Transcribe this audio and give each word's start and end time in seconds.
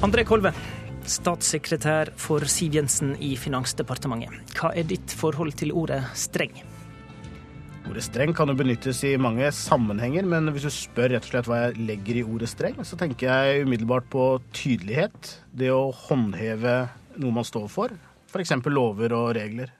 André 0.00 0.22
Kolve, 0.24 0.48
statssekretær 1.04 2.08
for 2.16 2.46
Siv 2.48 2.72
Jensen 2.78 3.10
i 3.20 3.34
Finansdepartementet. 3.36 4.54
Hva 4.56 4.70
er 4.72 4.86
ditt 4.88 5.12
forhold 5.12 5.52
til 5.60 5.74
ordet 5.76 5.98
streng? 6.16 6.54
Ordet 7.84 8.06
streng 8.06 8.32
kan 8.32 8.48
jo 8.48 8.54
benyttes 8.56 9.02
i 9.04 9.10
mange 9.20 9.50
sammenhenger, 9.52 10.24
men 10.24 10.48
hvis 10.54 10.64
du 10.64 10.72
spør 10.72 11.12
rett 11.12 11.28
og 11.28 11.34
slett 11.34 11.50
hva 11.50 11.58
jeg 11.66 11.84
legger 11.90 12.22
i 12.22 12.24
ordet 12.24 12.48
streng, 12.48 12.80
så 12.80 12.96
tenker 12.96 13.28
jeg 13.28 13.66
umiddelbart 13.68 14.08
på 14.08 14.24
tydelighet. 14.56 15.34
Det 15.52 15.68
å 15.68 15.90
håndheve 16.06 16.78
noe 17.20 17.36
man 17.36 17.44
står 17.44 17.68
for. 17.68 17.92
F.eks. 18.32 18.56
lover 18.72 19.12
og 19.18 19.34
regler. 19.36 19.76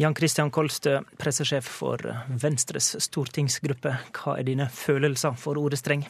Jan 0.00 0.18
Christian 0.18 0.50
Kolstø, 0.50 1.04
pressesjef 1.22 1.70
for 1.70 2.02
Venstres 2.34 2.96
stortingsgruppe. 3.06 3.94
Hva 4.10 4.40
er 4.40 4.50
dine 4.50 4.66
følelser 4.74 5.38
for 5.38 5.60
ordet 5.62 5.78
streng? 5.84 6.02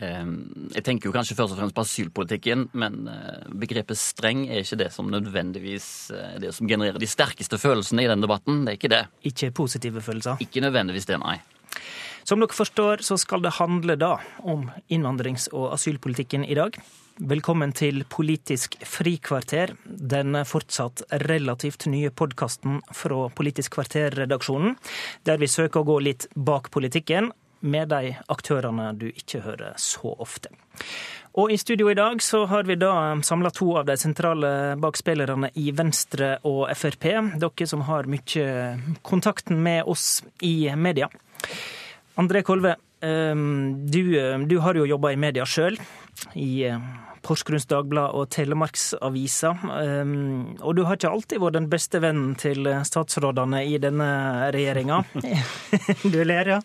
Jeg 0.00 0.84
tenker 0.86 1.10
jo 1.10 1.14
kanskje 1.14 1.36
først 1.36 1.54
og 1.54 1.60
fremst 1.60 1.76
på 1.76 1.84
asylpolitikken, 1.84 2.68
men 2.80 3.02
eh, 3.10 3.46
begrepet 3.62 4.00
streng 4.00 4.46
er 4.48 4.64
ikke 4.64 4.78
det 4.80 4.90
som 4.94 5.10
nødvendigvis 5.12 5.88
er 6.14 6.36
eh, 6.36 6.40
det 6.46 6.54
som 6.56 6.68
genererer 6.70 7.00
de 7.00 7.08
sterkeste 7.10 7.60
følelsene 7.60 8.06
i 8.06 8.10
den 8.10 8.24
debatten. 8.24 8.64
Det 8.64 8.72
er 8.72 8.80
ikke 8.80 8.92
det. 8.94 9.02
Ikke 9.32 9.50
positive 9.60 10.04
følelser? 10.04 10.40
Ikke 10.40 10.64
nødvendigvis 10.64 11.08
det, 11.10 11.20
nei. 11.20 11.36
Som 12.24 12.40
dere 12.40 12.54
forstår, 12.54 13.04
så 13.04 13.16
skal 13.20 13.44
det 13.44 13.56
handle 13.58 13.96
da 14.00 14.16
om 14.44 14.68
innvandrings- 14.92 15.48
og 15.52 15.72
asylpolitikken 15.74 16.44
i 16.44 16.56
dag. 16.56 16.76
Velkommen 17.20 17.72
til 17.76 18.04
Politisk 18.08 18.78
frikvarter, 18.88 19.74
den 19.84 20.38
fortsatt 20.48 21.02
relativt 21.26 21.84
nye 21.92 22.08
podkasten 22.08 22.78
fra 22.96 23.26
Politisk 23.36 23.76
kvarter-redaksjonen, 23.76 24.78
der 25.28 25.40
vi 25.42 25.50
søker 25.50 25.82
å 25.82 25.88
gå 25.90 25.98
litt 26.06 26.28
bak 26.32 26.70
politikken 26.72 27.28
med 27.60 27.90
de 27.92 28.14
aktørene 28.32 28.92
du 28.98 29.08
ikke 29.10 29.42
hører 29.44 29.74
så 29.80 30.14
ofte. 30.18 30.52
Og 31.38 31.52
i 31.54 31.58
studio 31.60 31.90
i 31.90 31.94
dag 31.94 32.22
så 32.22 32.42
har 32.50 32.66
vi 32.66 32.74
da 32.74 32.92
samla 33.22 33.52
to 33.54 33.68
av 33.78 33.86
de 33.86 33.94
sentrale 34.00 34.50
bakspillerne 34.82 35.52
i 35.62 35.70
Venstre 35.70 36.38
og 36.48 36.64
Frp. 36.74 37.06
Dere 37.38 37.68
som 37.70 37.84
har 37.86 38.10
mye 38.10 38.46
kontakten 39.06 39.62
med 39.62 39.86
oss 39.86 40.24
i 40.42 40.72
media. 40.74 41.06
André 42.18 42.42
Kolve, 42.42 42.74
ehm, 43.00 43.86
du, 43.86 44.02
du 44.46 44.58
har 44.58 44.74
jo 44.74 44.88
jobba 44.90 45.14
i 45.14 45.20
media 45.20 45.46
sjøl. 45.46 45.78
I 46.34 46.66
Porsgrunns 47.22 47.68
Dagblad 47.70 48.16
og 48.16 48.26
Telemarksavisa. 48.34 49.54
Ehm, 49.84 50.58
og 50.58 50.74
du 50.74 50.82
har 50.88 50.98
ikke 50.98 51.14
alltid 51.14 51.44
vært 51.44 51.60
den 51.60 51.70
beste 51.70 52.02
vennen 52.02 52.34
til 52.40 52.66
statsrådene 52.90 53.62
i 53.70 53.78
denne 53.78 54.10
regjeringa. 54.50 55.04
du 56.14 56.24
ler, 56.26 56.56
ja. 56.56 56.60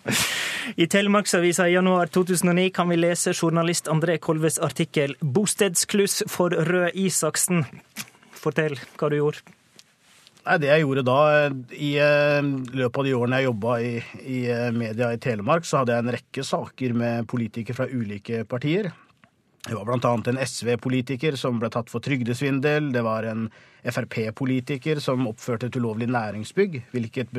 I 0.73 0.88
Telemarksavisa 0.89 1.67
i 1.69 1.75
januar 1.75 2.09
2009 2.09 2.71
kan 2.73 2.89
vi 2.89 2.97
lese 2.97 3.33
journalist 3.33 3.88
André 3.88 4.17
Kolves 4.17 4.58
artikkel 4.59 5.13
'Bostedskluss 5.21 6.23
for 6.27 6.49
Røe 6.49 6.89
Isaksen'. 6.89 7.66
Fortell 8.33 8.80
hva 8.97 9.09
du 9.09 9.19
gjorde. 9.19 9.45
Nei, 10.45 10.58
Det 10.58 10.69
jeg 10.69 10.81
gjorde 10.81 11.05
da, 11.05 11.19
i 11.73 11.91
eh, 11.97 12.41
løpet 12.81 12.97
av 12.97 13.05
de 13.05 13.13
årene 13.17 13.39
jeg 13.41 13.49
jobba 13.49 13.77
i, 13.81 13.93
i 14.25 14.41
eh, 14.49 14.71
media 14.73 15.11
i 15.13 15.21
Telemark, 15.21 15.66
så 15.66 15.81
hadde 15.81 15.93
jeg 15.93 16.05
en 16.05 16.13
rekke 16.17 16.43
saker 16.45 16.93
med 16.93 17.30
politikere 17.30 17.77
fra 17.77 17.89
ulike 17.89 18.43
partier. 18.45 18.91
Det 19.67 19.73
var 19.73 19.85
bl.a. 19.85 20.21
en 20.30 20.38
SV-politiker 20.38 21.33
som 21.41 21.58
ble 21.58 21.71
tatt 21.73 21.89
for 21.89 22.03
trygdesvindel. 22.05 22.91
Det 22.94 23.02
var 23.02 23.25
en 23.25 23.47
Frp-politiker 23.85 24.99
som 25.02 25.25
oppførte 25.30 25.67
et 25.69 25.77
ulovlig 25.77 26.05
næringsbygg, 26.13 26.77
hvilket 26.94 27.33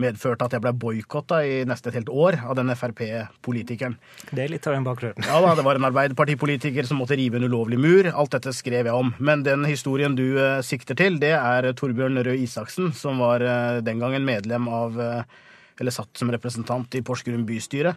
medførte 0.00 0.44
at 0.44 0.56
jeg 0.56 0.64
ble 0.64 0.72
boikotta 0.76 1.42
i 1.44 1.62
nesten 1.68 1.92
et 1.92 1.98
helt 1.98 2.12
år 2.12 2.38
av 2.44 2.58
den 2.58 2.72
Frp-politikeren. 2.76 3.96
Det 4.30 4.44
er 4.44 4.52
litt 4.52 4.68
av 4.68 4.76
en 4.76 4.84
bakgrunn. 4.84 5.24
Ja 5.24 5.40
da, 5.44 5.54
det 5.56 5.64
var 5.64 5.80
en 5.80 5.88
Arbeiderpartipolitiker 5.88 6.88
som 6.88 7.00
måtte 7.00 7.16
rive 7.16 7.40
en 7.40 7.48
ulovlig 7.48 7.80
mur. 7.80 8.10
Alt 8.12 8.36
dette 8.36 8.52
skrev 8.56 8.90
jeg 8.90 8.96
om. 8.96 9.14
Men 9.16 9.44
den 9.46 9.64
historien 9.68 10.16
du 10.16 10.26
uh, 10.36 10.60
sikter 10.64 10.98
til, 10.98 11.16
det 11.22 11.32
er 11.38 11.72
Torbjørn 11.76 12.20
Røe 12.20 12.36
Isaksen, 12.44 12.92
som 12.96 13.24
var 13.24 13.44
uh, 13.44 13.80
den 13.84 14.00
gangen 14.04 14.28
medlem 14.28 14.68
av 14.68 15.00
uh, 15.00 15.42
Eller 15.80 15.92
satt 15.92 16.16
som 16.16 16.30
representant 16.32 16.94
i 16.96 17.04
Porsgrunn 17.04 17.44
bystyre. 17.48 17.96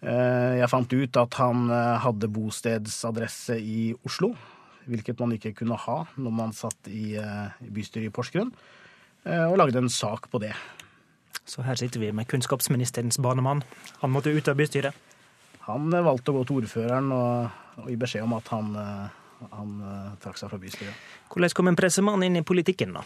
Eh, 0.00 0.56
jeg 0.56 0.70
fant 0.72 0.94
ut 0.96 1.18
at 1.20 1.36
han 1.42 1.66
eh, 1.68 1.96
hadde 2.00 2.30
bostedsadresse 2.32 3.58
i 3.60 3.90
Oslo, 4.08 4.32
hvilket 4.88 5.20
man 5.20 5.34
ikke 5.36 5.52
kunne 5.58 5.76
ha 5.76 5.98
når 6.16 6.32
man 6.32 6.54
satt 6.56 6.88
i 6.88 7.18
eh, 7.20 7.58
bystyret 7.68 8.08
i 8.08 8.14
Porsgrunn, 8.14 8.52
og 9.20 9.58
lagde 9.60 9.76
en 9.76 9.90
sak 9.92 10.30
på 10.32 10.38
det. 10.40 10.54
Så 11.44 11.60
her 11.60 11.76
sitter 11.76 12.00
vi 12.00 12.08
med 12.16 12.24
kunnskapsministerens 12.30 13.18
banemann. 13.20 13.60
Han 14.00 14.14
måtte 14.14 14.32
ut 14.32 14.48
av 14.48 14.56
bystyret? 14.56 14.96
Han 15.66 15.92
valgte 15.92 16.32
å 16.32 16.38
gå 16.38 16.46
til 16.48 16.62
ordføreren 16.62 17.12
og, 17.12 17.58
og 17.82 17.90
gi 17.92 17.98
beskjed 18.00 18.24
om 18.24 18.32
at 18.38 18.48
han, 18.48 18.70
han 19.52 19.74
trakk 20.24 20.40
seg 20.40 20.48
fra 20.48 20.60
bystyret. 20.62 21.04
Hvordan 21.28 21.52
kom 21.58 21.68
en 21.68 21.76
pressemann 21.76 22.24
inn 22.24 22.40
i 22.40 22.44
politikken, 22.48 22.96
da? 22.96 23.04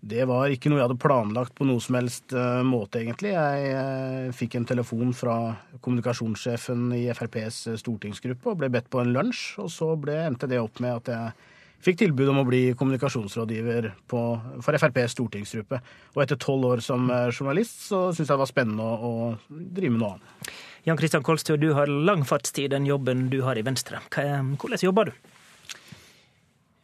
Det 0.00 0.22
var 0.30 0.52
ikke 0.54 0.70
noe 0.70 0.78
jeg 0.78 0.86
hadde 0.86 1.02
planlagt 1.02 1.56
på 1.58 1.66
noe 1.66 1.82
som 1.82 1.96
helst 1.98 2.30
uh, 2.30 2.62
måte, 2.62 3.00
egentlig. 3.02 3.32
Jeg 3.34 3.70
uh, 3.74 4.34
fikk 4.36 4.54
en 4.54 4.66
telefon 4.68 5.10
fra 5.16 5.34
kommunikasjonssjefen 5.82 6.92
i 6.94 7.08
FrPs 7.10 7.64
uh, 7.72 7.78
stortingsgruppe 7.80 8.52
og 8.52 8.60
ble 8.60 8.70
bedt 8.70 8.86
på 8.92 9.02
en 9.02 9.10
lunsj. 9.16 9.56
Og 9.64 9.72
så 9.74 9.90
ble, 9.98 10.14
endte 10.28 10.46
det 10.50 10.60
opp 10.62 10.78
med 10.84 11.00
at 11.00 11.10
jeg 11.10 11.88
fikk 11.88 11.98
tilbud 12.04 12.30
om 12.30 12.38
å 12.44 12.46
bli 12.46 12.62
kommunikasjonsrådgiver 12.78 13.90
på, 14.10 14.22
for 14.62 14.78
FrPs 14.78 15.16
stortingsgruppe. 15.16 15.82
Og 16.14 16.22
etter 16.22 16.38
tolv 16.46 16.70
år 16.76 16.84
som 16.84 17.10
journalist 17.32 17.88
så 17.88 18.08
syntes 18.12 18.28
jeg 18.28 18.36
det 18.36 18.42
var 18.44 18.50
spennende 18.50 18.86
å, 18.86 19.10
å 19.42 19.58
drive 19.58 19.96
med 19.96 20.02
noe 20.04 20.12
annet. 20.14 20.52
Jan 20.86 20.98
Kristian 20.98 21.26
Kolstø, 21.26 21.58
du 21.58 21.72
har 21.74 21.90
lang 21.90 22.22
fartstid 22.26 22.70
den 22.74 22.86
jobben 22.86 23.26
du 23.34 23.40
har 23.46 23.58
i 23.58 23.66
Venstre. 23.66 24.00
Hvordan 24.14 24.86
jobber 24.86 25.10
du? 25.10 25.37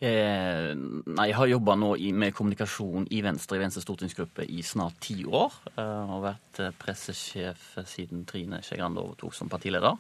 Eh, 0.03 0.72
nei, 0.75 1.28
jeg 1.31 1.37
har 1.38 1.49
jobba 1.49 1.77
nå 1.78 1.93
med 2.19 2.34
kommunikasjon 2.34 3.06
i 3.15 3.21
Venstre 3.22 3.56
i 3.56 3.62
Venstres 3.62 3.87
stortingsgruppe 3.87 4.47
i 4.50 4.62
snart 4.66 4.99
ti 5.05 5.22
år. 5.25 5.55
Eh, 5.77 6.12
og 6.16 6.25
vært 6.27 6.60
eh, 6.60 6.75
pressesjef 6.81 7.77
siden 7.87 8.25
Trine 8.28 8.60
Skei 8.65 8.81
Grande 8.81 9.05
overtok 9.05 9.37
som 9.37 9.50
partileder. 9.53 9.94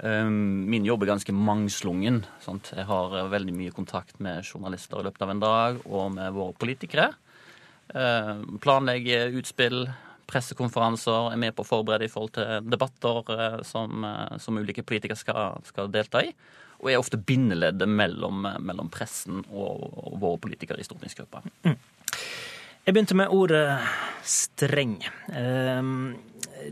Eh, 0.00 0.28
min 0.30 0.88
jobb 0.88 1.04
er 1.04 1.12
ganske 1.12 1.34
mangslungen. 1.36 2.22
Sant? 2.40 2.72
Jeg 2.76 2.88
har 2.88 3.18
veldig 3.32 3.56
mye 3.58 3.74
kontakt 3.76 4.16
med 4.24 4.40
journalister 4.46 5.02
i 5.02 5.08
løpet 5.10 5.26
av 5.26 5.34
en 5.34 5.44
dag, 5.44 5.82
og 5.84 6.14
med 6.16 6.32
våre 6.36 6.56
politikere. 6.56 7.10
Eh, 7.92 8.32
planlegger 8.64 9.36
utspill, 9.36 9.84
pressekonferanser, 10.30 11.34
er 11.34 11.42
med 11.42 11.52
på 11.58 11.66
å 11.66 11.68
forberede 11.68 12.06
i 12.06 12.10
forhold 12.10 12.32
til 12.38 12.66
debatter 12.70 13.64
som, 13.66 14.04
som 14.38 14.58
ulike 14.62 14.86
politikere 14.86 15.18
skal, 15.18 15.58
skal 15.66 15.90
delta 15.90 16.22
i 16.22 16.30
og 16.80 16.90
er 16.90 17.00
ofte 17.00 17.20
bindeleddet 17.20 17.88
mellom, 17.88 18.46
mellom 18.64 18.88
pressen 18.92 19.42
og, 19.50 19.84
og, 19.90 20.14
våre 20.20 20.40
politikere 20.40 20.80
i 20.80 20.86
stortingsgruppa. 20.86 21.42
Mm. 21.68 21.76
Jeg 22.86 22.96
begynte 22.96 23.16
med 23.18 23.32
ordet 23.36 23.66
streng. 24.24 24.96
Ehm, 25.36 26.16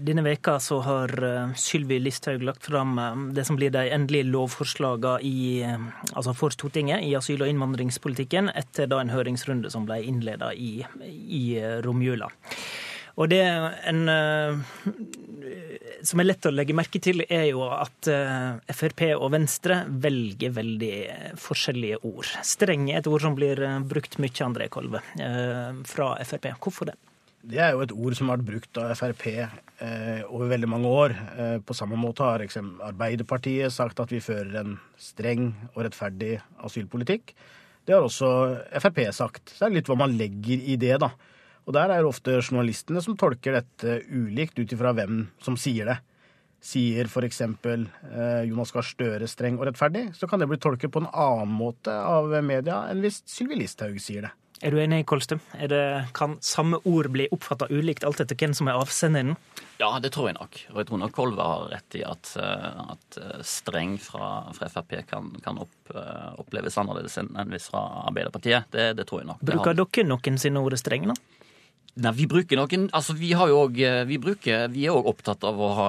denne 0.01 0.25
veka 0.25 0.57
så 0.61 0.81
har 0.85 1.13
eh, 1.25 1.53
Sylvi 1.57 1.99
Listhaug 2.01 2.43
lagt 2.45 2.67
fram 2.67 2.97
eh, 2.99 3.21
det 3.37 3.45
som 3.45 3.59
blir 3.61 3.73
de 3.75 3.85
endelige 3.93 4.31
lovforslagene 4.33 5.21
i, 5.25 5.63
eh, 5.69 5.87
altså 6.15 6.35
for 6.37 6.57
Stortinget 6.57 7.05
i 7.05 7.15
asyl- 7.17 7.45
og 7.45 7.53
innvandringspolitikken, 7.53 8.51
etter 8.57 8.89
da 8.89 9.03
en 9.03 9.13
høringsrunde 9.13 9.71
som 9.73 9.87
ble 9.89 10.01
innleda 10.09 10.55
i, 10.57 10.81
i 11.05 11.45
romjula. 11.85 12.33
Og 13.19 13.27
det 13.33 13.41
en, 13.43 14.01
som 16.07 16.23
er 16.23 16.29
lett 16.29 16.47
å 16.47 16.53
legge 16.55 16.77
merke 16.77 17.01
til, 17.03 17.25
er 17.27 17.49
jo 17.49 17.65
at 17.67 18.07
Frp 18.71 19.03
og 19.17 19.33
Venstre 19.35 19.81
velger 19.91 20.55
veldig 20.55 20.93
forskjellige 21.43 21.99
ord. 22.07 22.31
Streng 22.47 22.87
er 22.93 23.01
et 23.01 23.11
ord 23.11 23.27
som 23.27 23.35
blir 23.35 23.59
brukt 23.91 24.21
mye, 24.23 24.47
André 24.47 24.71
Kolve, 24.71 25.03
fra 25.91 26.13
Frp. 26.31 26.53
Hvorfor 26.63 26.93
det? 26.93 26.95
Det 27.49 27.61
er 27.63 27.71
jo 27.73 27.85
et 27.85 27.95
ord 27.95 28.17
som 28.19 28.29
har 28.29 28.41
vært 28.41 28.49
brukt 28.49 28.79
av 28.83 28.91
Frp 28.99 29.25
eh, 29.31 30.23
over 30.27 30.51
veldig 30.51 30.69
mange 30.69 30.91
år. 30.91 31.15
Eh, 31.39 31.55
på 31.63 31.77
samme 31.77 31.97
måte 32.01 32.27
har 32.27 32.43
Arbeiderpartiet 32.43 33.73
sagt 33.73 34.01
at 34.03 34.11
vi 34.13 34.21
fører 34.23 34.59
en 34.65 34.75
streng 34.99 35.53
og 35.75 35.85
rettferdig 35.87 36.35
asylpolitikk. 36.67 37.33
Det 37.87 37.95
har 37.95 38.05
også 38.05 38.31
Frp 38.83 39.01
sagt. 39.15 39.55
Så 39.55 39.63
det 39.63 39.69
er 39.69 39.77
litt 39.79 39.91
hva 39.91 39.97
man 40.03 40.17
legger 40.19 40.67
i 40.67 40.77
det, 40.81 40.97
da. 41.05 41.13
Og 41.69 41.75
der 41.77 41.93
er 41.93 42.01
det 42.01 42.09
ofte 42.09 42.39
journalistene 42.41 43.03
som 43.05 43.17
tolker 43.21 43.59
dette 43.59 43.99
ulikt 44.09 44.57
ut 44.57 44.73
ifra 44.73 44.95
hvem 44.97 45.27
som 45.45 45.59
sier 45.61 45.91
det. 45.91 45.99
Sier 46.65 47.07
f.eks. 47.07 47.43
Eh, 47.45 48.43
Jonas 48.49 48.73
Gahr 48.75 48.87
Støre 48.89 49.29
streng 49.31 49.61
og 49.61 49.69
rettferdig, 49.69 50.09
så 50.17 50.27
kan 50.27 50.41
det 50.41 50.49
bli 50.51 50.59
tolket 50.59 50.91
på 50.95 51.05
en 51.05 51.13
annen 51.13 51.53
måte 51.55 51.93
av 51.93 52.33
media 52.43 52.87
enn 52.89 53.05
hvis 53.05 53.21
Sylvi 53.29 53.61
Listhaug 53.61 54.01
sier 54.03 54.27
det. 54.27 54.35
Er 54.59 54.75
du 54.75 54.81
enig, 54.83 55.05
Kolstø? 55.07 55.37
Kan 56.19 56.35
samme 56.43 56.81
ord 56.89 57.13
bli 57.15 57.29
oppfatta 57.31 57.69
ulikt 57.71 58.03
alt 58.03 58.25
etter 58.25 58.35
hvem 58.41 58.57
som 58.59 58.67
er 58.67 58.81
avsenderen? 58.81 59.37
Ja, 59.79 59.93
det 60.03 60.11
tror 60.17 60.33
jeg 60.33 60.39
nok. 60.41 60.59
Og 60.73 60.81
jeg 60.81 60.89
tror 60.89 61.01
nok 61.05 61.15
Kolve 61.15 61.47
har 61.47 61.69
rett 61.71 61.99
i 62.01 62.03
at, 62.03 62.33
eh, 62.43 62.81
at 62.97 63.19
eh, 63.23 63.45
streng 63.47 63.95
fra, 64.03 64.49
fra 64.57 64.71
Frp 64.73 64.97
kan, 65.07 65.31
kan 65.45 65.61
opp, 65.63 65.93
eh, 65.95 66.33
oppleves 66.43 66.81
annerledes 66.81 67.15
enn 67.23 67.31
hvis 67.53 67.69
fra 67.71 67.85
Arbeiderpartiet. 68.09 68.67
Det, 68.75 68.91
det, 68.99 69.07
tror 69.07 69.23
jeg 69.23 69.31
nok. 69.31 69.45
Bruker 69.47 69.79
dere 69.79 70.09
noensinne 70.09 70.65
ordet 70.65 70.83
streng, 70.83 71.07
da? 71.13 71.38
Nei, 71.99 72.13
Vi 72.15 72.27
bruker 72.31 72.61
noen, 72.61 72.87
altså 72.95 73.15
vi, 73.19 73.33
har 73.35 73.51
jo 73.51 73.65
også, 73.65 73.93
vi, 74.07 74.19
bruker, 74.23 74.69
vi 74.71 74.85
er 74.87 74.95
òg 74.95 75.09
opptatt 75.11 75.43
av 75.49 75.59
å 75.59 75.71
ha, 75.75 75.87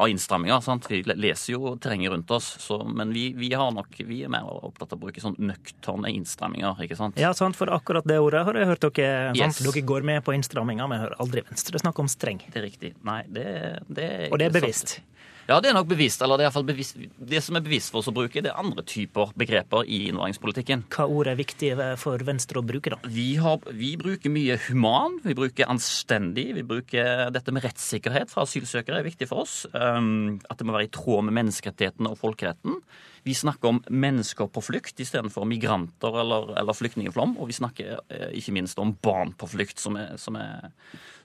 av 0.00 0.08
innstramminger. 0.08 0.62
sant? 0.64 0.88
Vi 0.88 1.02
leser 1.04 1.52
jo 1.52 1.74
terrenget 1.76 2.14
rundt 2.14 2.32
oss, 2.32 2.48
så, 2.64 2.80
men 2.86 3.12
vi, 3.12 3.26
vi, 3.36 3.52
har 3.52 3.74
nok, 3.76 3.98
vi 4.08 4.22
er 4.24 4.32
mer 4.32 4.48
opptatt 4.48 4.94
av 4.94 5.00
å 5.00 5.02
bruke 5.04 5.20
sånn 5.20 5.36
nøkterne 5.36 6.12
innstramminger. 6.16 6.80
ikke 6.86 6.96
sant? 6.96 7.20
Ja, 7.20 7.34
sant, 7.36 7.58
for 7.60 7.72
akkurat 7.74 8.08
det 8.08 8.20
ordet 8.22 8.46
har 8.48 8.56
jeg 8.56 8.70
hørt 8.72 8.88
dere 8.88 9.36
yes. 9.36 9.60
Dere 9.60 9.84
går 9.84 10.06
med 10.06 10.24
på 10.24 10.34
innstramminger, 10.38 10.88
men 10.88 10.96
jeg 10.96 11.08
hører 11.08 11.24
aldri 11.26 11.44
Venstre 11.50 11.84
snakke 11.84 12.06
om 12.06 12.08
streng. 12.08 12.40
Det 12.48 12.62
er 12.62 12.68
riktig. 12.70 12.94
Nei, 13.04 13.22
det, 13.28 13.46
det 13.92 14.08
er 14.08 14.28
Og 14.30 14.40
det 14.40 14.48
er 14.48 14.60
bevisst? 14.60 14.96
Sant. 14.96 15.16
Ja, 15.50 15.56
det 15.58 15.72
er 15.72 15.74
nok 15.74 15.88
bevisst. 15.90 16.22
Eller 16.22 16.38
det 16.38 16.46
er 16.46 16.62
bevisst. 16.62 16.98
Det 17.18 17.40
som 17.42 17.58
er 17.58 17.64
bevisst 17.64 17.90
for 17.90 18.04
oss 18.04 18.10
å 18.10 18.14
bruke, 18.14 18.38
det 18.38 18.52
er 18.52 18.60
andre 18.60 18.84
typer 18.86 19.32
begreper 19.38 19.88
i 19.90 20.04
innvandringspolitikken. 20.06 20.84
Hva 20.94 21.08
ord 21.10 21.30
er 21.32 21.38
viktig 21.40 21.72
for 21.98 22.22
Venstre 22.26 22.62
å 22.62 22.66
bruke, 22.66 22.94
da? 22.94 23.00
Vi, 23.10 23.32
har, 23.42 23.58
vi, 23.74 23.96
bruker 23.98 24.30
mye 24.30 24.60
human, 24.68 25.18
vi 25.24 25.34
bruker 25.34 25.70
anstendig. 25.72 26.52
Vi 26.54 26.66
bruker 26.66 27.34
dette 27.34 27.54
med 27.56 27.66
rettssikkerhet 27.66 28.30
fra 28.30 28.46
asylsøkere 28.46 29.02
er 29.02 29.08
viktig 29.08 29.26
for 29.30 29.42
oss. 29.42 29.64
Um, 29.74 30.38
at 30.46 30.60
det 30.60 30.68
må 30.68 30.76
være 30.76 30.86
i 30.86 30.94
tråd 30.94 31.26
med 31.26 31.40
menneskerettighetene 31.40 32.14
og 32.14 32.20
folkeretten. 32.22 32.78
Vi 33.26 33.34
snakker 33.36 33.68
om 33.68 33.80
mennesker 33.88 34.48
på 34.52 34.62
flukt 34.64 35.00
istedenfor 35.00 35.44
migranter 35.48 36.20
eller, 36.22 36.54
eller 36.60 36.76
flyktningflom. 36.76 37.36
Og 37.40 37.50
vi 37.50 37.56
snakker 37.58 37.98
eh, 38.08 38.30
ikke 38.40 38.54
minst 38.56 38.80
om 38.80 38.94
barn 39.02 39.34
på 39.36 39.48
flukt, 39.50 39.80
som 39.82 39.98
er, 40.00 40.14
som 40.20 40.38
er, 40.40 40.70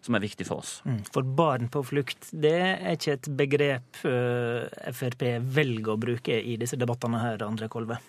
som 0.06 0.18
er 0.18 0.26
viktig 0.26 0.48
for 0.50 0.64
oss. 0.64 0.78
Mm. 0.86 1.00
For 1.16 1.32
barn 1.38 1.72
på 1.72 1.86
flukt, 1.88 2.30
det 2.34 2.58
er 2.66 2.98
ikke 2.98 3.16
et 3.16 3.32
begrep 3.40 4.04
uh, 4.04 4.92
Frp 4.96 5.24
velger 5.56 5.96
å 5.96 6.02
bruke 6.02 6.36
i 6.36 6.58
disse 6.62 6.80
debattene 6.80 7.24
her, 7.24 7.42
André 7.48 7.72
Kolve? 7.72 8.02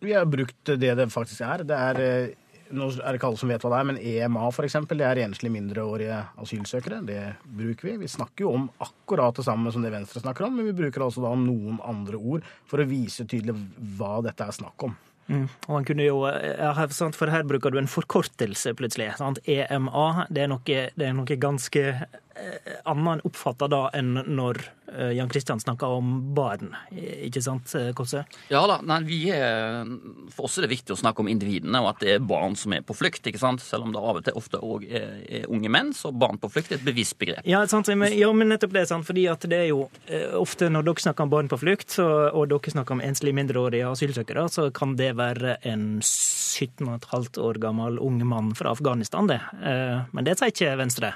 Vi 0.00 0.14
har 0.16 0.28
brukt 0.28 0.76
det 0.80 0.94
det 0.96 1.10
faktisk 1.12 1.44
er. 1.44 1.66
Det 1.68 1.80
er 1.88 2.04
uh 2.04 2.39
nå 2.70 2.88
er 2.92 3.10
det 3.10 3.18
ikke 3.18 3.30
alle 3.30 3.40
som 3.40 3.50
vet 3.50 3.64
hva 3.64 3.72
det 3.72 3.80
er, 3.80 3.88
men 3.90 4.00
EMA 4.12 4.46
eksempel, 4.66 5.00
det 5.00 5.08
er 5.08 5.22
enslige 5.24 5.54
mindreårige 5.54 6.20
asylsøkere. 6.42 7.02
Det 7.06 7.20
bruker 7.44 7.90
vi. 7.90 7.96
Vi 8.04 8.10
snakker 8.10 8.46
jo 8.46 8.54
om 8.56 8.66
akkurat 8.82 9.36
det 9.36 9.46
samme 9.46 9.72
som 9.72 9.84
det 9.84 9.92
Venstre 9.94 10.22
snakker 10.22 10.46
om, 10.46 10.56
men 10.56 10.70
vi 10.70 10.76
bruker 10.82 11.06
altså 11.06 11.24
da 11.24 11.34
noen 11.38 11.80
andre 11.86 12.20
ord 12.20 12.48
for 12.70 12.82
å 12.82 12.88
vise 12.88 13.26
tydelig 13.28 13.56
hva 13.98 14.18
dette 14.26 14.46
er 14.46 14.56
snakk 14.56 14.88
om. 14.88 14.96
Mm. 15.30 15.44
Og 15.68 15.74
han 15.76 15.84
kunne 15.86 16.06
jo, 16.08 16.24
ja, 16.26 16.72
For 17.14 17.30
her 17.30 17.44
bruker 17.46 17.70
du 17.70 17.78
en 17.78 17.90
forkortelse, 17.90 18.72
plutselig. 18.74 19.12
Sant? 19.20 19.38
EMA 19.46 20.26
det 20.28 20.42
er, 20.42 20.50
noe, 20.50 20.80
det 20.96 21.06
er 21.06 21.14
noe 21.14 21.38
ganske 21.38 21.84
Eh, 22.40 22.72
en 22.90 23.20
oppfatter 23.24 23.68
da 23.68 23.80
enn 23.96 24.14
når 24.30 24.60
eh, 24.62 24.70
Jan 25.16 25.30
Kristian 25.30 25.60
snakka 25.62 25.88
om 25.98 26.12
barn, 26.34 26.74
ikke 26.90 27.42
sant 27.44 27.70
Kåsse? 27.70 27.92
Kosse? 27.96 28.24
Ja 28.50 28.62
da, 28.66 28.80
nei, 28.86 29.00
vi 29.06 29.18
er, 29.32 29.86
For 30.34 30.48
oss 30.48 30.58
er 30.58 30.66
det 30.66 30.72
viktig 30.74 30.94
å 30.94 30.98
snakke 30.98 31.22
om 31.22 31.30
individene, 31.30 31.82
og 31.82 31.92
at 31.92 32.02
det 32.04 32.14
er 32.16 32.24
barn 32.24 32.56
som 32.58 32.74
er 32.74 32.84
på 32.86 32.96
flukt. 32.96 33.26
ikke 33.26 33.40
sant? 33.40 33.62
Selv 33.64 33.86
om 33.86 33.94
det 33.94 34.00
av 34.00 34.20
og 34.20 34.24
til 34.26 34.38
ofte 34.38 34.60
òg 34.60 34.86
er, 34.88 35.20
er, 35.28 35.46
unge 35.52 35.70
menn, 35.72 35.92
så 35.96 36.12
barn 36.12 36.40
på 36.40 36.50
flukt 36.52 36.72
er 36.72 36.80
et 36.80 36.86
bevisst 36.86 37.18
begrep. 37.20 37.46
Ja, 37.48 37.62
sant, 37.70 37.90
men, 37.92 38.12
ja, 38.16 38.30
men 38.32 38.50
nettopp 38.52 38.74
det. 38.74 38.86
sant, 38.90 39.06
fordi 39.08 39.26
at 39.30 39.46
det 39.50 39.62
er 39.66 39.70
jo 39.70 39.86
ofte 40.38 40.70
når 40.72 40.88
dere 40.88 41.06
snakker 41.06 41.26
om 41.26 41.32
barn 41.32 41.50
på 41.50 41.60
flukt, 41.60 41.90
så, 41.98 42.08
og 42.32 42.50
dere 42.50 42.74
snakker 42.74 42.96
om 42.96 43.04
enslige 43.04 43.36
mindreårige 43.36 43.90
asylsøkere, 43.94 44.46
så 44.52 44.68
kan 44.74 44.96
det 44.98 45.12
være 45.20 45.58
en 45.70 45.88
17,5 46.02 47.40
år 47.40 47.62
gammel 47.62 47.98
ung 48.02 48.20
mann 48.26 48.54
fra 48.58 48.74
Afghanistan, 48.74 49.30
det. 49.30 49.40
Men 49.60 50.26
det 50.26 50.38
sier 50.38 50.54
ikke 50.54 50.76
Venstre. 50.80 51.14